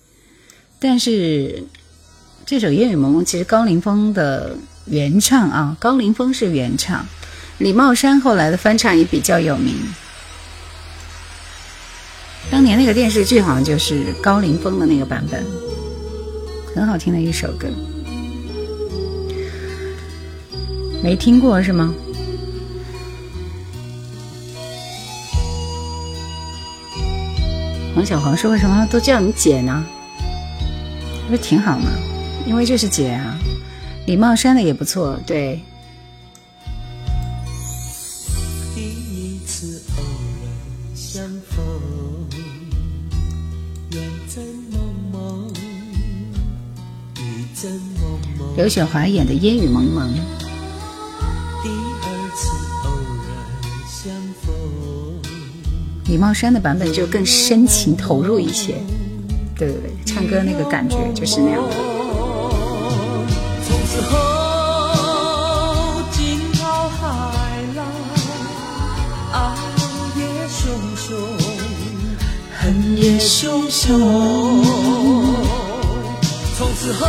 [0.79, 1.63] 但是
[2.45, 7.07] 这首《烟雨蒙蒙》其实高凌风的原唱啊，高凌风是原唱，
[7.57, 9.75] 李茂山后来的翻唱也比较有名。
[12.51, 15.41] 当年那个电视剧好像就是高凌风的那个版本，
[16.75, 17.69] 很好听的一首歌。
[21.01, 21.95] 没听过是吗？
[27.93, 29.83] 黄小黄说：“为什么都叫你姐呢？
[31.27, 31.89] 不是挺好吗？
[32.47, 33.37] 因为就是姐啊。”
[34.07, 35.59] 李茂山的也不错，对。
[38.73, 40.03] 第一次偶
[40.41, 41.63] 然相逢，
[43.91, 44.79] 缘真茫
[45.13, 45.53] 茫，
[47.21, 48.57] 雨真蒙蒙。
[48.57, 50.09] 刘雪华演的《烟雨蒙蒙》，
[56.11, 58.75] 李茂山的版本就更深情投入一些。
[59.57, 61.69] 对对对，唱歌那个感觉就是那样的。
[63.65, 67.05] 从此后惊涛骇
[67.77, 67.85] 浪，
[69.31, 69.55] 爱
[70.17, 70.67] 也汹
[70.97, 71.15] 汹，
[72.59, 73.85] 恨也汹汹。
[76.57, 77.07] 从此后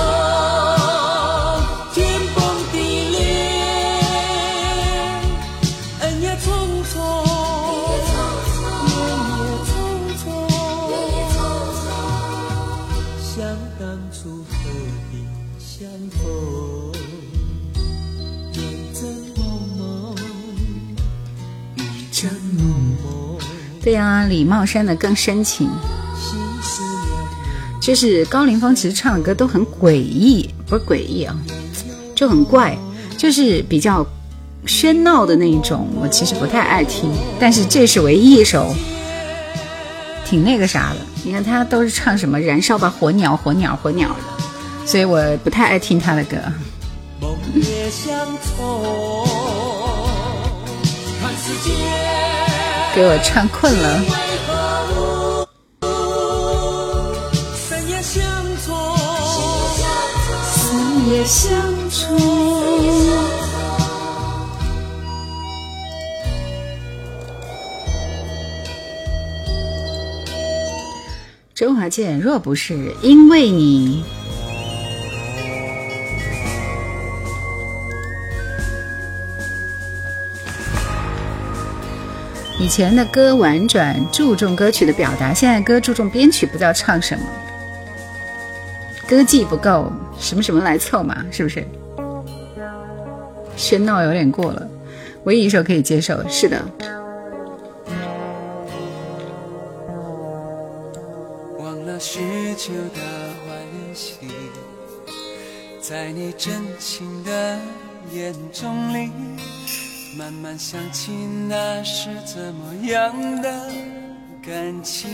[23.82, 25.68] 对呀、李茂山的更深情。
[27.80, 31.36] 就是高凌风其实唱的歌都很诡异，不是诡异啊，
[32.14, 32.78] 就很怪，
[33.18, 34.06] 就是比较
[34.68, 37.10] 喧闹的那一种，我其实不太爱听。
[37.40, 38.72] 但是这是唯一一首
[40.24, 46.36] 挺那个啥的，你看他都是唱什么“燃烧吧火鸟，火鸟，火鸟”的，所以我不太爱听他的歌。
[47.20, 49.26] 梦也相从，
[51.20, 51.72] 看世界
[52.94, 54.00] 给我唱困了。
[54.00, 54.06] 为
[54.46, 54.52] 何
[54.92, 55.88] 物，
[57.56, 58.22] 生也相
[58.62, 58.70] 从，
[60.44, 60.76] 死
[61.10, 61.50] 也相
[61.88, 62.14] 错。
[71.54, 74.04] 周华健，若不是因为你。
[82.62, 87.24] 以前的歌婉转，注重歌曲的表达；现在歌注重编曲，不知道唱什么，
[89.08, 91.66] 歌技不够，什么什么来凑嘛，是不是？
[93.56, 94.64] 喧闹有点过了，
[95.24, 96.64] 唯一一首可以接受，是的。
[101.58, 102.20] 忘了许
[102.56, 103.00] 久的
[103.44, 103.58] 欢
[103.92, 104.28] 喜，
[105.80, 107.58] 在你真情的
[108.12, 109.10] 眼中里。
[110.14, 111.10] 慢慢想起
[111.48, 113.50] 那是怎么样的
[114.44, 115.08] 感情，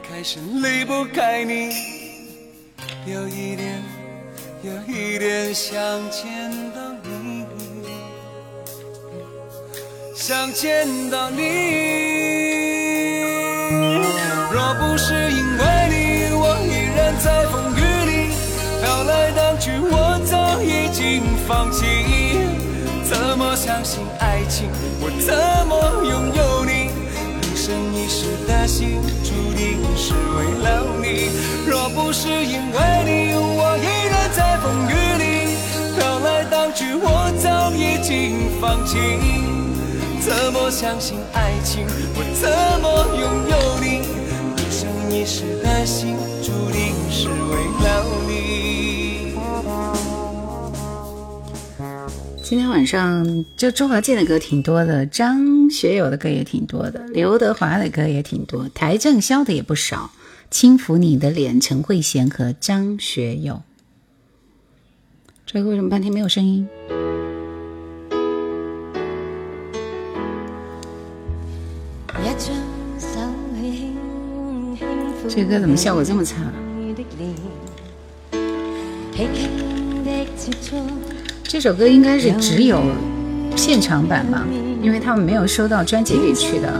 [0.00, 1.70] 开始离不开你，
[3.04, 3.82] 有一点，
[4.62, 5.74] 有一点想
[6.08, 7.44] 见到你，
[10.14, 11.42] 想见到你。
[14.52, 18.12] 若不是因为你，我依然在风雨里
[18.80, 22.27] 飘来荡去，我早已经放弃。
[23.08, 24.68] 怎么相信爱情？
[25.00, 25.32] 我怎
[25.66, 26.90] 么拥有你？
[27.40, 31.30] 一生一世的心，注定是为了你。
[31.66, 35.24] 若不是因为你，我依然在风雨里
[35.96, 38.98] 飘来荡去，我早已经放弃。
[40.20, 41.86] 怎么相信爱情？
[42.14, 42.50] 我怎
[42.82, 42.86] 么
[43.16, 44.04] 拥有你？
[44.58, 48.67] 一生一世的心，注定是为了你。
[52.48, 60.10] 今天晚上就周华健的歌挺多的，张学友的歌也挺多的，刘德华的歌也挺多，邰正宵的也不少。
[60.50, 63.60] 轻抚你的脸，陈慧娴和张学友。
[65.44, 66.66] 这个为什么半天没有声音？
[75.28, 76.36] 这歌怎么效果这么差？
[81.50, 82.82] 这首歌应该是只有
[83.56, 84.46] 现场版吧，
[84.82, 86.70] 因为他们没有收到专辑里去的。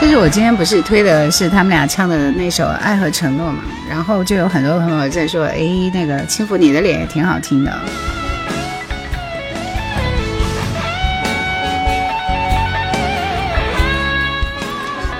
[0.00, 3.58] 就是我今天不是推的是他们俩唱的那首《爱和承诺》嘛，
[3.88, 5.58] 然后就有很多朋友在说，哎，
[5.92, 7.72] 那个轻抚你的脸也挺好听的。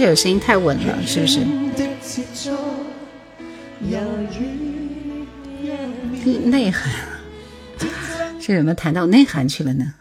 [0.00, 1.40] 学友声音太稳了，是不是？
[6.46, 6.90] 内涵，
[8.40, 9.92] 是怎么谈到内涵去了呢？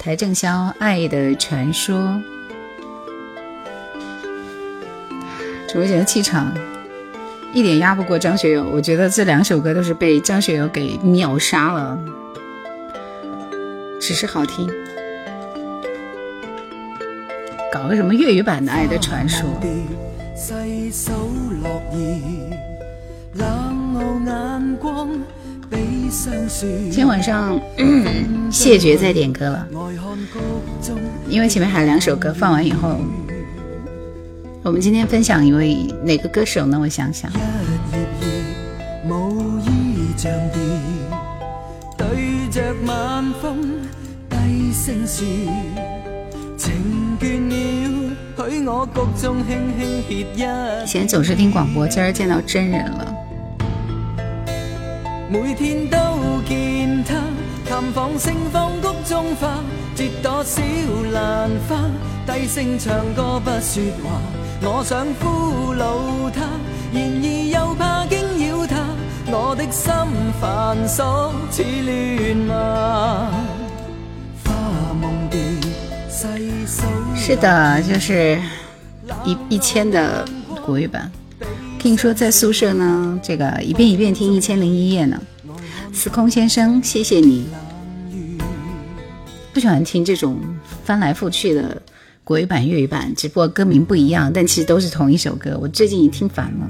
[0.00, 0.48] 邰正宵
[0.78, 1.98] 《爱的传说》，
[5.66, 6.56] 主播姐的气场
[7.52, 11.98] 一点压不过张学友，我觉得这两首歌都是被张学友给秒杀了，
[14.00, 14.70] 只是好听。
[17.72, 19.48] 搞个什么粤语版的《爱的传说》？
[26.88, 27.60] 今天晚上
[28.50, 29.66] 谢绝再点歌了，
[31.28, 32.96] 因为前面还有两首歌，放完以后，
[34.62, 36.78] 我们今天分享一位哪个歌手呢？
[36.80, 37.30] 我想想。
[41.98, 43.60] 随着晚风
[44.30, 45.26] 低声说，
[46.56, 46.72] 情
[48.48, 48.60] 以
[50.86, 53.12] 前总是听广播，今儿见到真人了。
[55.28, 55.98] 每天都
[58.16, 59.58] 盛放谷中花，
[59.96, 60.62] 折朵小
[61.12, 61.90] 兰花，
[62.24, 64.20] 低声唱歌不说话。
[64.62, 65.72] 我想俘
[66.92, 68.06] 然而又怕
[69.26, 69.92] 我的心
[70.40, 73.55] 繁琐似乱麻。
[77.14, 78.38] 是的，就是
[79.24, 80.24] 一一千的
[80.64, 81.10] 国语版。
[81.78, 85.20] 听说在宿舍呢，这个一遍一遍听《一千零一夜》呢。
[85.92, 87.46] 司空先生，谢谢你。
[89.52, 90.38] 不喜欢听这种
[90.84, 91.80] 翻来覆去的
[92.24, 95.56] 国语版、粤语版，只不过歌名不一样，但其实都是同一首歌。
[95.60, 96.68] 我最近已经听烦了，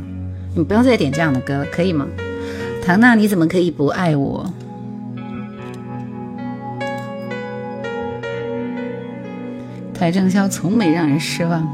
[0.55, 2.07] 你不要再点这样的歌了，可以吗？
[2.85, 4.53] 唐娜，你怎么可以不爱我？
[9.99, 11.67] 邰正宵从没让人失望。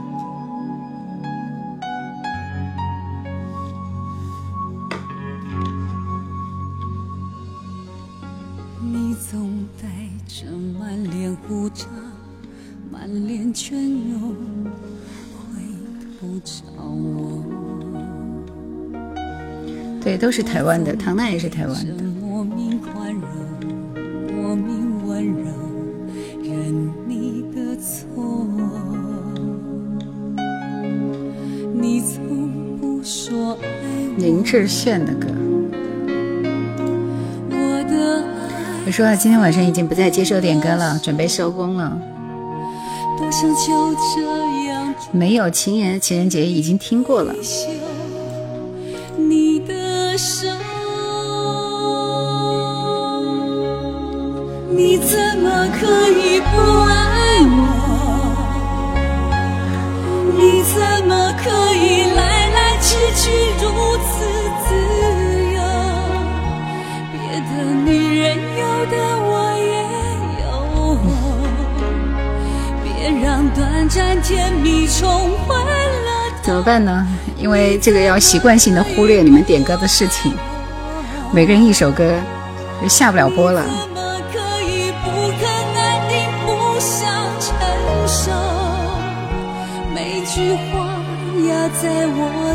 [8.80, 9.88] 你总带
[10.28, 10.46] 着
[10.78, 11.86] 满脸胡渣，
[12.92, 14.36] 满脸倦容，
[15.34, 15.60] 回
[16.20, 17.42] 头找我
[20.00, 22.11] 对，都是台湾的，唐娜也是台湾的。
[34.22, 35.26] 林志炫的歌。
[38.86, 41.98] 我说啊今天晚上已经不再接受点歌了，准备收工了。
[45.10, 47.34] 没有情人情人节已经听过了。
[54.74, 56.46] 你怎么可以不
[56.88, 57.56] 爱我？
[60.38, 62.20] 你怎么可以来
[62.50, 63.30] 来去去
[63.60, 63.64] 如
[68.86, 69.72] 的我也
[70.42, 70.96] 有，
[72.82, 76.10] 别让短暂甜蜜冲坏了。
[76.42, 77.06] 怎么办呢？
[77.36, 80.32] 因为这个要习惯性的忽略你们点歌的事情，
[81.32, 82.14] 每个人一首歌
[82.80, 83.64] 就下不了播了。
[91.80, 92.54] 在我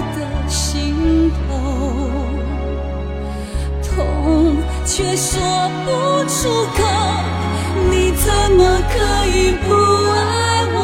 [4.97, 5.39] 却说
[5.85, 5.91] 不
[6.27, 6.81] 出口。
[7.87, 8.97] 你怎么可
[9.27, 9.71] 以不
[10.09, 10.79] 爱我？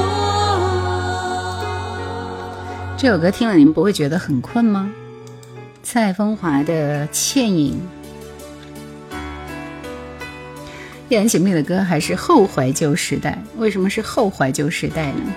[2.95, 4.87] 这首歌听了，你们不会觉得很困吗？
[5.81, 7.81] 蔡枫华的《倩影》。
[11.09, 15.33] 依然节目的歌还是后怀旧时代，为什么是后怀旧时代呢？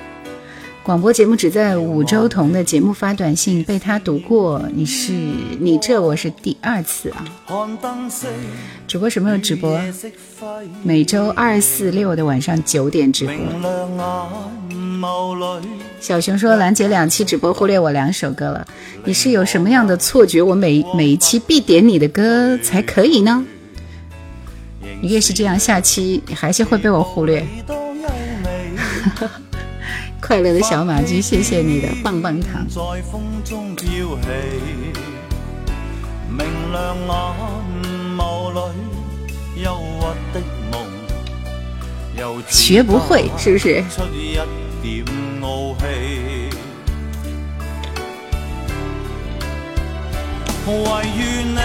[0.86, 5.12] 广播节目只在五周同的节目发短信被他读过，你是
[5.58, 7.24] 你这我是第二次啊。
[8.86, 9.80] 主播什么时候直播？
[10.84, 13.34] 每周二、四、六的晚上九点直播。
[15.98, 18.64] 小熊说兰姐两期直播忽略我两首歌了，
[19.04, 20.40] 你是有什么样的错觉？
[20.40, 23.44] 我每每一期必点你的歌才可以呢？
[25.00, 27.44] 你越是这样，下期你还是会被我忽略。
[30.27, 32.66] 快乐的小马驹，谢谢你的棒棒糖。
[42.48, 43.85] 学不会是不是？
[50.66, 50.74] 唯
[51.16, 51.61] 愿你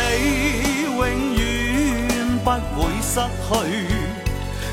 [0.93, 0.99] 永
[1.35, 3.17] 远不会失
[3.49, 3.49] 去，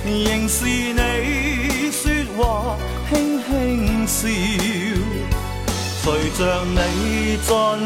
[0.04, 1.90] 仍是你
[2.38, 2.76] 说话。
[3.10, 4.28] 轻轻笑，
[6.02, 6.78] 随着你
[7.34, 7.80] 于双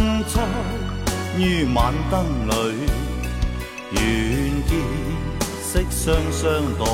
[6.30, 6.44] 双
[6.78, 6.84] 荡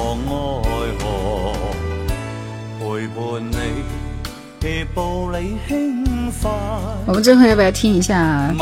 [0.62, 0.68] 爱
[1.00, 1.04] 河，
[2.78, 3.16] 陪伴
[3.50, 3.56] 你。
[7.06, 8.54] 我们最后要不要听一下？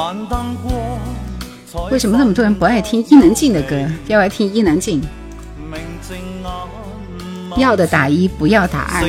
[1.90, 3.77] 为什么那么多人不爱听伊能静的歌？
[4.06, 5.02] 要不要听伊能静？
[7.56, 9.02] 要的打一，不要打二。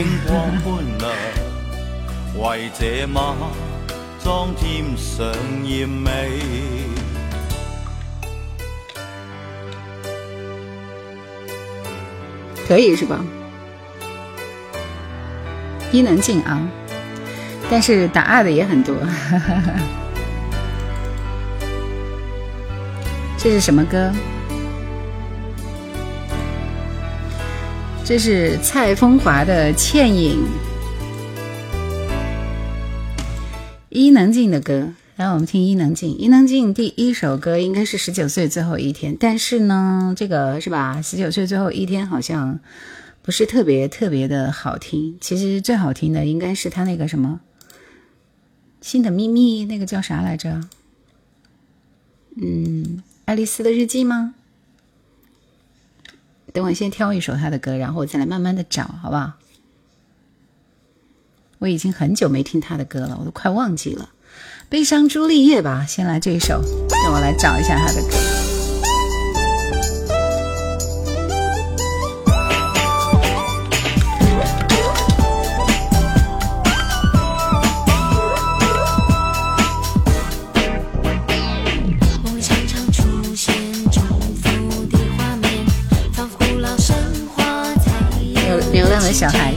[12.67, 13.23] 可以是吧？
[15.91, 16.59] 伊能静啊，
[17.69, 18.93] 但是打二的也很多。
[23.37, 24.11] 这是什么歌？
[28.07, 30.39] 这是蔡枫华的《倩影》，
[33.89, 34.93] 伊能静的歌。
[35.17, 36.17] 来，我们听伊能静。
[36.17, 40.95] 伊能静第一首歌应该是《十九岁最后一天》，但是呢，这个是吧？
[41.03, 42.57] 《十九岁最后一天》好像
[43.21, 45.17] 不是特别特别的好听。
[45.19, 47.41] 其实最好听的应该是他那个什么
[48.79, 50.61] 《新的秘密》，那个叫啥来着？
[52.41, 52.85] 嗯，
[53.25, 54.35] 《爱丽丝的日记》吗？
[56.53, 59.33] 等我先挑一首他的歌，然后我再来慢慢的找，好不好？
[61.59, 64.09] 我已经很久没听他的歌了，我都快忘记了。
[64.69, 66.61] 悲伤朱丽叶吧，先来这一首，
[67.03, 68.36] 让我来找一下他的歌。
[89.13, 89.53] 小孩，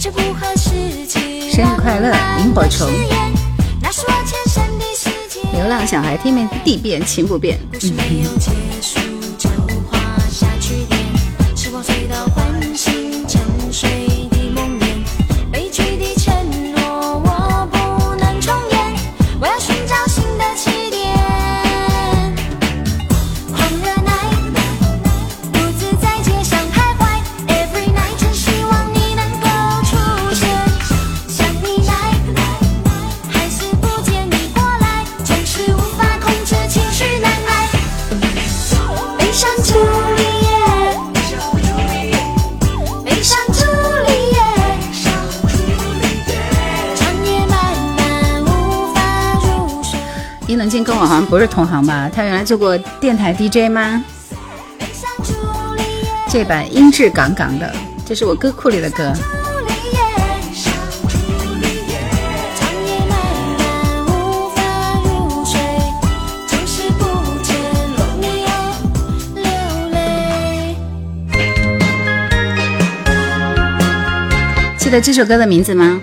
[0.00, 2.88] 生日快乐，萤火虫。
[5.52, 7.58] 流浪小孩，天变地变，情不变。
[50.84, 52.10] 跟我好像不是同行吧？
[52.14, 54.04] 他原来做过电台 DJ 吗？
[56.28, 57.74] 这版音质杠杠的，
[58.04, 59.12] 这是我歌库里的歌。
[74.76, 75.98] 记得这首歌的名字吗？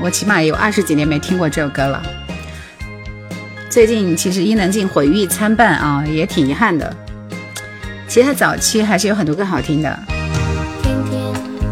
[0.00, 2.19] 我起码有二十几年没听过这首歌了。
[3.70, 6.92] 最近其实伊能静毁誉参半啊，也挺遗憾的。
[8.08, 9.96] 其实她早期还是有很多歌好听的。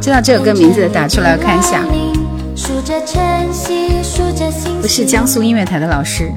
[0.01, 1.85] 知道这首歌名字的打出来看一下。
[4.81, 6.31] 不是江苏音乐台的老师，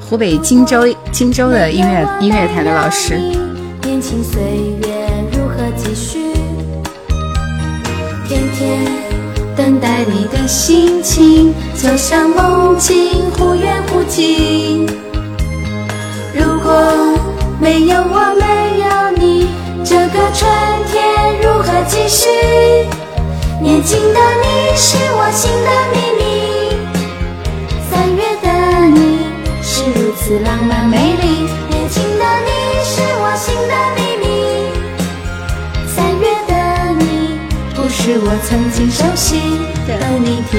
[0.00, 3.18] 湖北荆州荆州的音乐音乐台的老师。
[3.82, 4.40] 年轻岁
[4.80, 4.88] 月
[5.30, 6.32] 如何继续？
[8.26, 8.80] 天天
[9.54, 14.88] 等待你的心情，就像梦境忽远忽近。
[16.72, 16.80] 如果
[17.60, 18.86] 没有我，没有
[19.18, 19.46] 你，
[19.84, 20.50] 这个春
[20.90, 22.30] 天如何继续？
[23.60, 26.22] 年轻的你是我心的秘密，
[27.90, 28.48] 三月的
[28.88, 28.96] 你
[29.62, 31.46] 是如此浪漫美丽。
[31.68, 32.50] 年轻的你
[32.82, 34.24] 是我心的秘密，
[35.86, 36.54] 三月的
[37.04, 37.38] 你
[37.74, 39.42] 不是我曾经熟悉
[39.86, 40.58] 的你听。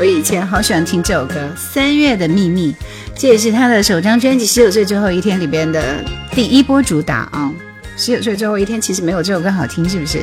[0.00, 2.72] 我以前好喜欢听这首歌《三月的秘密》。
[3.20, 7.52] 这也是他的首张专辑《十九岁最后一天》里边的第一波主打啊！
[7.96, 10.22] 十九岁最后一天其实没有这首歌好听，是不是？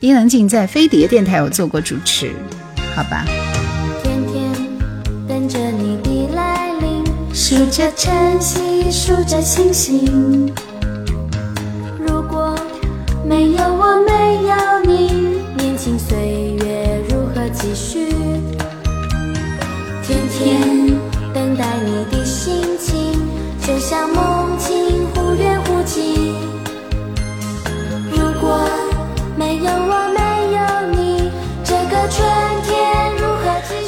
[0.00, 2.32] 伊能静在飞碟电台有做过主持，
[2.96, 3.24] 好吧。
[4.02, 4.52] 天天
[5.28, 10.52] 等着你的来临，数着晨曦，数着星星。
[12.04, 12.58] 如果
[13.24, 13.73] 没有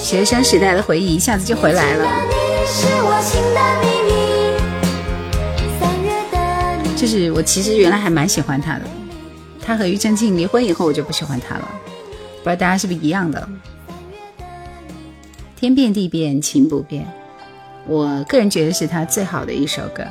[0.06, 2.06] 学生时代的回忆一下子就回来了。
[6.96, 8.82] 就是我其实原来还蛮喜欢他的，
[9.60, 11.68] 他和庾澄庆离婚以后，我就不喜欢他了。
[12.44, 13.48] 不知道大家是不是一样的？
[15.56, 17.04] 天变地变，情不变。
[17.84, 20.04] 我个人觉得是他最好的一首歌。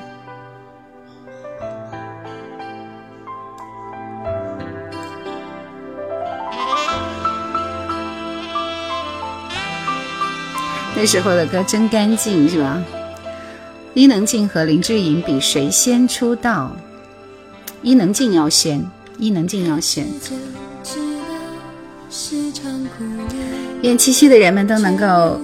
[11.05, 12.83] 那时候的歌真干净，是吧？
[13.93, 16.75] 伊能静和林志颖比谁先出道？
[17.83, 18.83] 伊能静要先，
[19.19, 20.07] 伊能静要先。
[23.83, 25.39] 愿七夕的人们都能够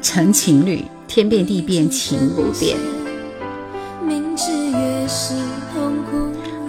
[0.00, 0.82] 成情侣。
[1.06, 2.78] 天变地变，情不变。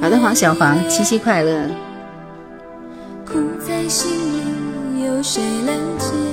[0.02, 1.64] 好的，黄小黄，七夕快乐。
[3.26, 6.27] 苦在心里，有谁了解？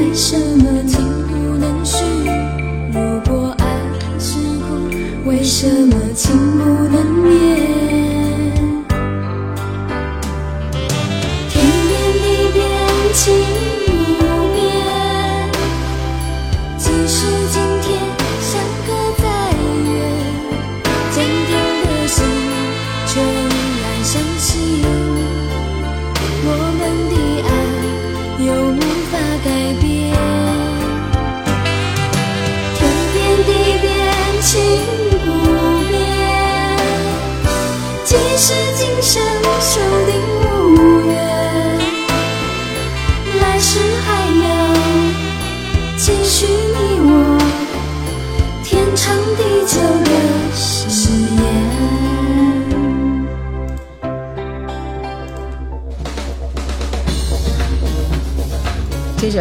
[0.00, 0.98] 为什么情
[1.28, 2.02] 不能续？
[2.90, 3.66] 如果爱
[4.18, 6.34] 是苦，为什么情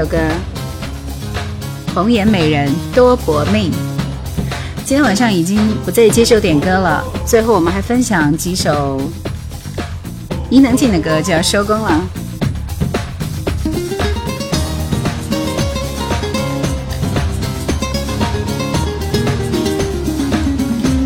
[0.09, 0.17] 歌
[1.93, 3.71] 《红颜美人多薄命》。
[4.83, 8.99] 今天晚上已经不再接受点歌了，最后我们还分享几首
[10.49, 12.01] 伊能静的歌，就要收工了。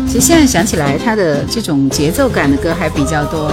[0.08, 3.52] 其实现在想起来，他的这种节奏感的歌还比较多。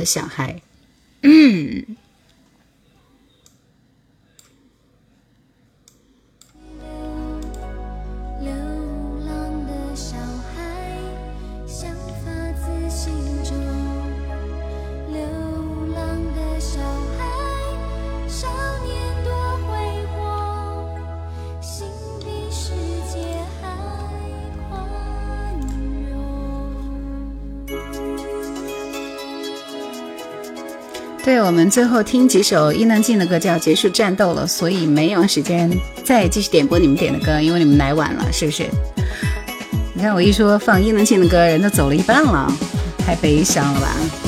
[0.00, 0.62] 的小孩，
[1.22, 1.84] 嗯，
[31.30, 35.70] 对我们最后听几首伊能静的歌就要结束战斗了，所以没有时间
[36.02, 38.64] 再继续点播你们点的歌，因为你们来晚了，是不是？
[39.94, 42.52] 你看我一说放伊能静的歌，人都走了一半了，
[42.98, 44.19] 太悲伤了吧？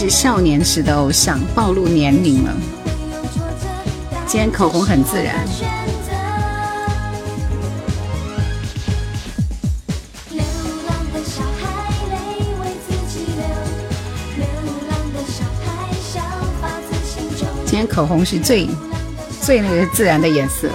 [0.00, 2.56] 是少年时的偶像，暴露年龄了。
[4.26, 5.46] 今天口红很自然。
[17.66, 18.66] 今天口红是最
[19.42, 20.70] 最那个自然的颜色，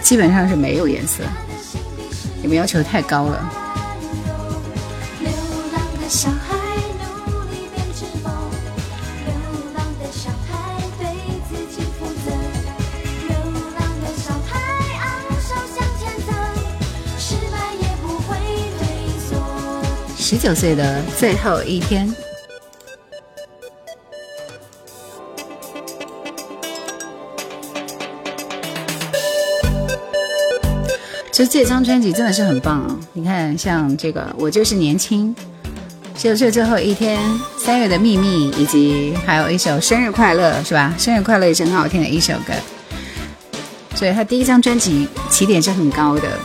[0.00, 1.22] 基本上是没有颜色。
[2.40, 3.59] 你们要求太高了。
[20.42, 22.12] 九岁的最后一天，
[31.30, 32.98] 其实这张专辑真的是很棒啊！
[33.12, 35.36] 你看，像这个《我就是年轻》，
[36.16, 37.20] 十九岁最后一天，
[37.58, 40.94] 《三月的秘密》，以及还有一首《生日快乐》，是吧？
[41.02, 42.54] 《生日快乐》也是很好听的一首歌。
[43.94, 46.38] 所以他第一张专辑起点是很高的。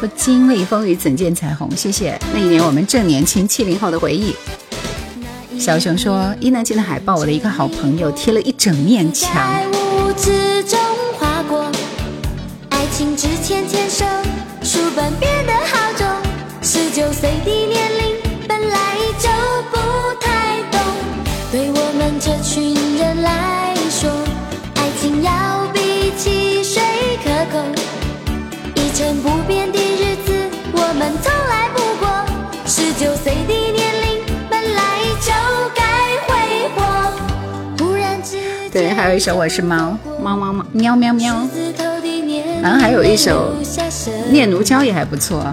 [0.00, 1.70] 不经历风雨怎见彩虹？
[1.76, 2.18] 谢谢。
[2.32, 4.34] 那一年我们正年轻，七零后的回忆。
[5.58, 9.42] 小熊说，伊能静的海报，我的一个好朋友贴了一整面墙。
[12.70, 14.04] 爱情之前牵手，
[14.62, 15.12] 书本
[38.74, 41.32] 对，还有一首我是猫，猫猫猫，喵喵喵。
[42.60, 43.54] 然后还有一首
[44.32, 45.48] 念奴娇也还不错。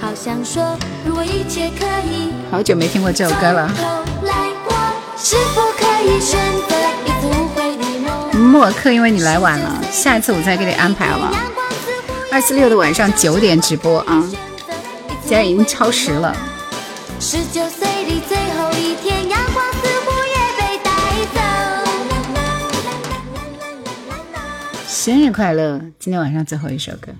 [0.00, 0.76] 好想说，
[1.06, 3.70] 如果一切可以好久没听过这首歌了。
[3.76, 4.34] 从头来
[4.66, 4.74] 过，
[5.16, 6.74] 是否可以选择
[7.06, 8.36] 一次回的梦？
[8.36, 11.24] 默克，因为你来晚了，下一次我再给你安排好不
[12.32, 14.28] 二四六的晚上九点直播啊，
[15.24, 16.36] 现在已经超时了。
[17.20, 19.28] 十九岁的最后一天，
[25.04, 25.78] 生日快乐！
[25.98, 27.12] 今天晚上最后一首歌。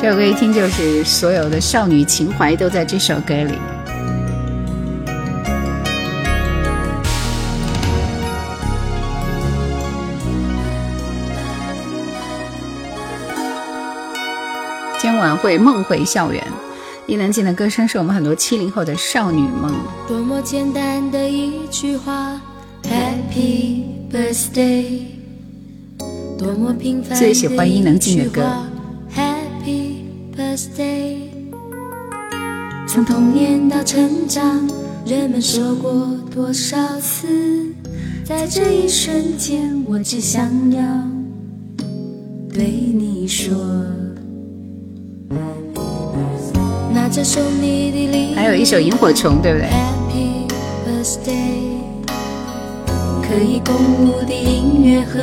[0.00, 3.54] 这首歌一听就是所有的少女情怀都在这首歌里。
[15.00, 16.46] 今晚会梦回校园，
[17.08, 19.74] 伊能静的歌声是我们很多七零后的少女梦。
[20.06, 22.40] 多么简单的一句话
[22.94, 24.84] ，Happy Birthday。
[26.38, 28.42] 多么平凡最喜欢伊能静的歌
[29.12, 30.04] ，Happy
[30.36, 31.16] Birthday。
[32.86, 34.68] 从童年到成长，
[35.04, 37.74] 人们说过多少次，
[38.24, 40.82] 在这一瞬间，我只想要
[42.52, 43.52] 对你说。
[46.92, 50.46] 拿着送你的礼物，还有一首萤火虫，对不对？Happy
[50.86, 51.73] birthday，
[53.26, 53.74] 可以共
[54.04, 55.18] 舞的音乐盒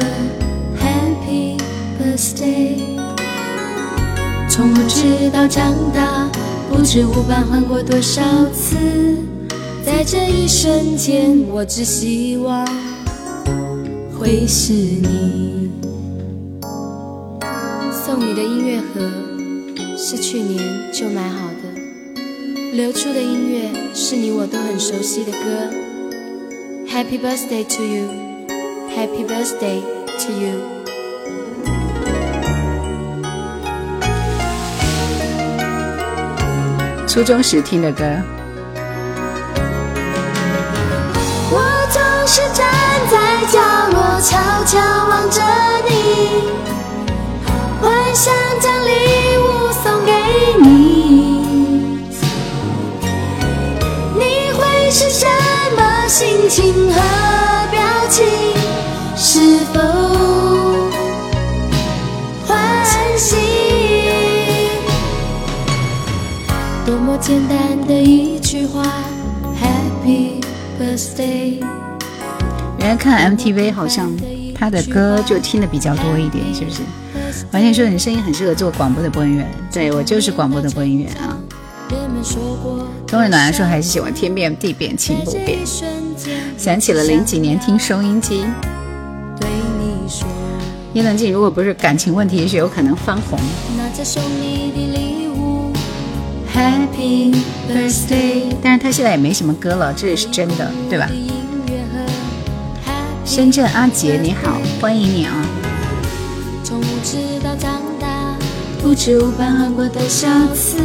[0.79, 1.57] ，Happy
[1.99, 2.99] birthday。
[4.49, 6.27] 从无知到长大，
[6.69, 8.21] 不知无伴换过多少
[8.51, 8.75] 次，
[9.85, 12.67] 在这一瞬间，我只希望
[14.19, 15.69] 会是你。
[17.91, 19.09] 送你的音乐盒
[19.95, 20.59] 是去年
[20.91, 21.79] 就买好的。
[22.73, 25.80] 流出的音乐是你我都很熟悉的歌。
[26.91, 28.09] Happy birthday to you,
[28.93, 29.81] Happy birthday
[30.19, 30.61] to you。
[37.07, 38.03] 初中时听的歌。
[41.49, 41.61] 我
[41.91, 42.67] 总是站
[43.09, 43.15] 在
[43.49, 43.57] 角
[43.93, 44.77] 落，悄悄
[45.07, 45.41] 望着
[45.87, 45.93] 你，
[47.81, 48.89] 幻想将礼
[49.37, 50.11] 物送给
[50.61, 50.80] 你。
[56.21, 57.01] 心情和
[57.71, 58.23] 表情？
[59.17, 59.81] 是否
[62.45, 62.85] 欢
[63.17, 63.37] 喜？
[66.85, 68.83] 多么简单的一句话
[69.59, 70.43] ，Happy
[70.79, 71.59] Birthday。
[72.77, 74.15] 原来看 MTV 好像
[74.53, 76.83] 他的歌就听的比较多一点，是不是？
[77.51, 81.35] 完全说你声音很适合做广播的播音员，对我就是广播的播音员啊。
[83.07, 85.59] 冬日暖说还是喜欢天变地变情不变，
[86.57, 88.45] 想起了零几年听收音机。
[89.39, 89.49] 对
[89.79, 90.27] 你说，
[90.93, 93.39] 伊能静如果不是感情问题，也许有可能翻红。
[94.03, 95.71] 送你的礼物
[96.51, 97.35] ，Happy
[97.69, 98.55] Birthday。
[98.63, 101.07] 但是他现在也没什么歌了，这也是真的，对吧？
[103.23, 105.45] 深圳阿杰你好，欢迎你啊！
[106.63, 108.35] 从无知到长大，
[108.81, 110.79] 不知无伴换过多少次，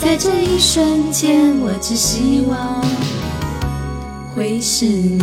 [0.00, 2.84] 在这一瞬间，我只希望
[4.40, 5.22] 会是你。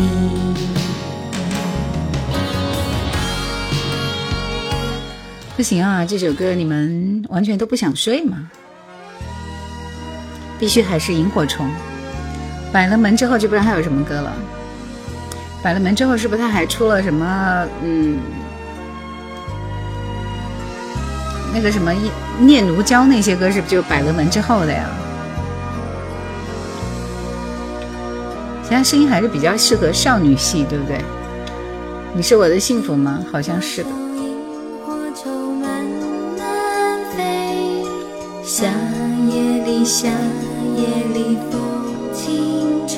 [5.56, 8.48] 不行啊，这首歌你们完全都不想睡吗？
[10.60, 11.68] 必须还是萤火虫。
[12.72, 14.32] 摆了门之后就不知道还有什么歌了。
[15.64, 17.68] 摆了门之后是不是他还出了什么？
[17.82, 18.20] 嗯，
[21.56, 24.88] 那个什么念念奴娇那些歌是不是就摆了门之后的呀？
[28.68, 31.00] 其他声音还是比较适合少女系，对不对？
[32.14, 33.24] 你是我的幸福吗？
[33.32, 33.90] 好像是的。
[38.44, 38.66] 夏
[39.30, 40.10] 夜里，夏
[40.76, 41.62] 夜里，风
[42.14, 42.98] 轻吹。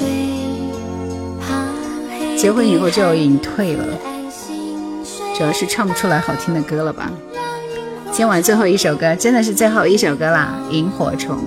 [2.35, 3.85] 结婚以后就隐退了，
[5.37, 7.11] 主要是唱不出来好听的歌了吧？
[8.11, 11.37] 今晚最后一首歌，真的是最后一首歌啦，《萤火虫》。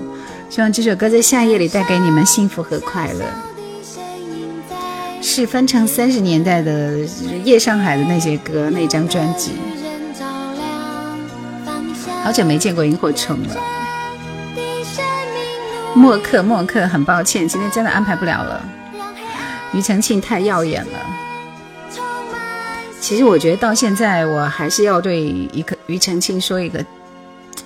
[0.48, 3.24] 希望这首歌在夏夜里带给你们幸福和快乐。
[5.22, 6.98] 是翻唱三十年代的
[7.44, 9.52] 夜上海的那些歌，那张专辑。
[12.24, 13.56] 好久没见过萤火虫了。
[15.94, 18.64] 默克，默克，很抱歉，今天真的安排不了了。
[19.72, 20.98] 庾澄庆太耀眼了。
[23.00, 26.84] 其实我觉得到现在，我还是要对一个庾澄庆说一个，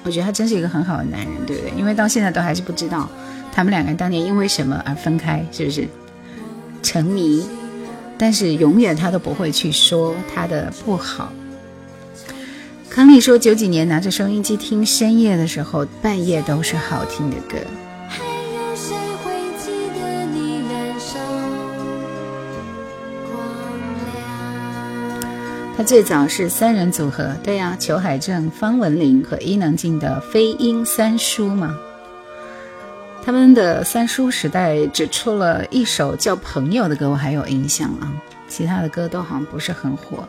[0.05, 1.73] 我觉得他真是一个很好的男人，对不对？
[1.77, 3.09] 因为到现在都还是不知道
[3.51, 5.89] 他们两个人当年因为什么而分开，是不是？
[6.83, 7.45] 沉迷，
[8.17, 11.33] 但是永远他都不会去说他的不好。
[12.89, 17.59] 康利说，九几年拿着收音机听深夜的时候，半夜都是好听的歌。
[25.77, 31.77] 他最早是三人组合，对呀，裘海正、方文琳和伊能静的飞鹰三叔嘛。
[33.27, 38.07] 他们的三叔时代只出了一首叫《朋友》的歌，我还有印象啊，
[38.47, 40.29] 其他的歌都好像不是很火。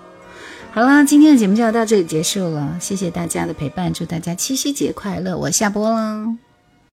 [0.72, 6.47] 好啦，今天的节目就要到这里结束了，谢谢大家的陪伴，祝大家七夕节快乐，我下播了。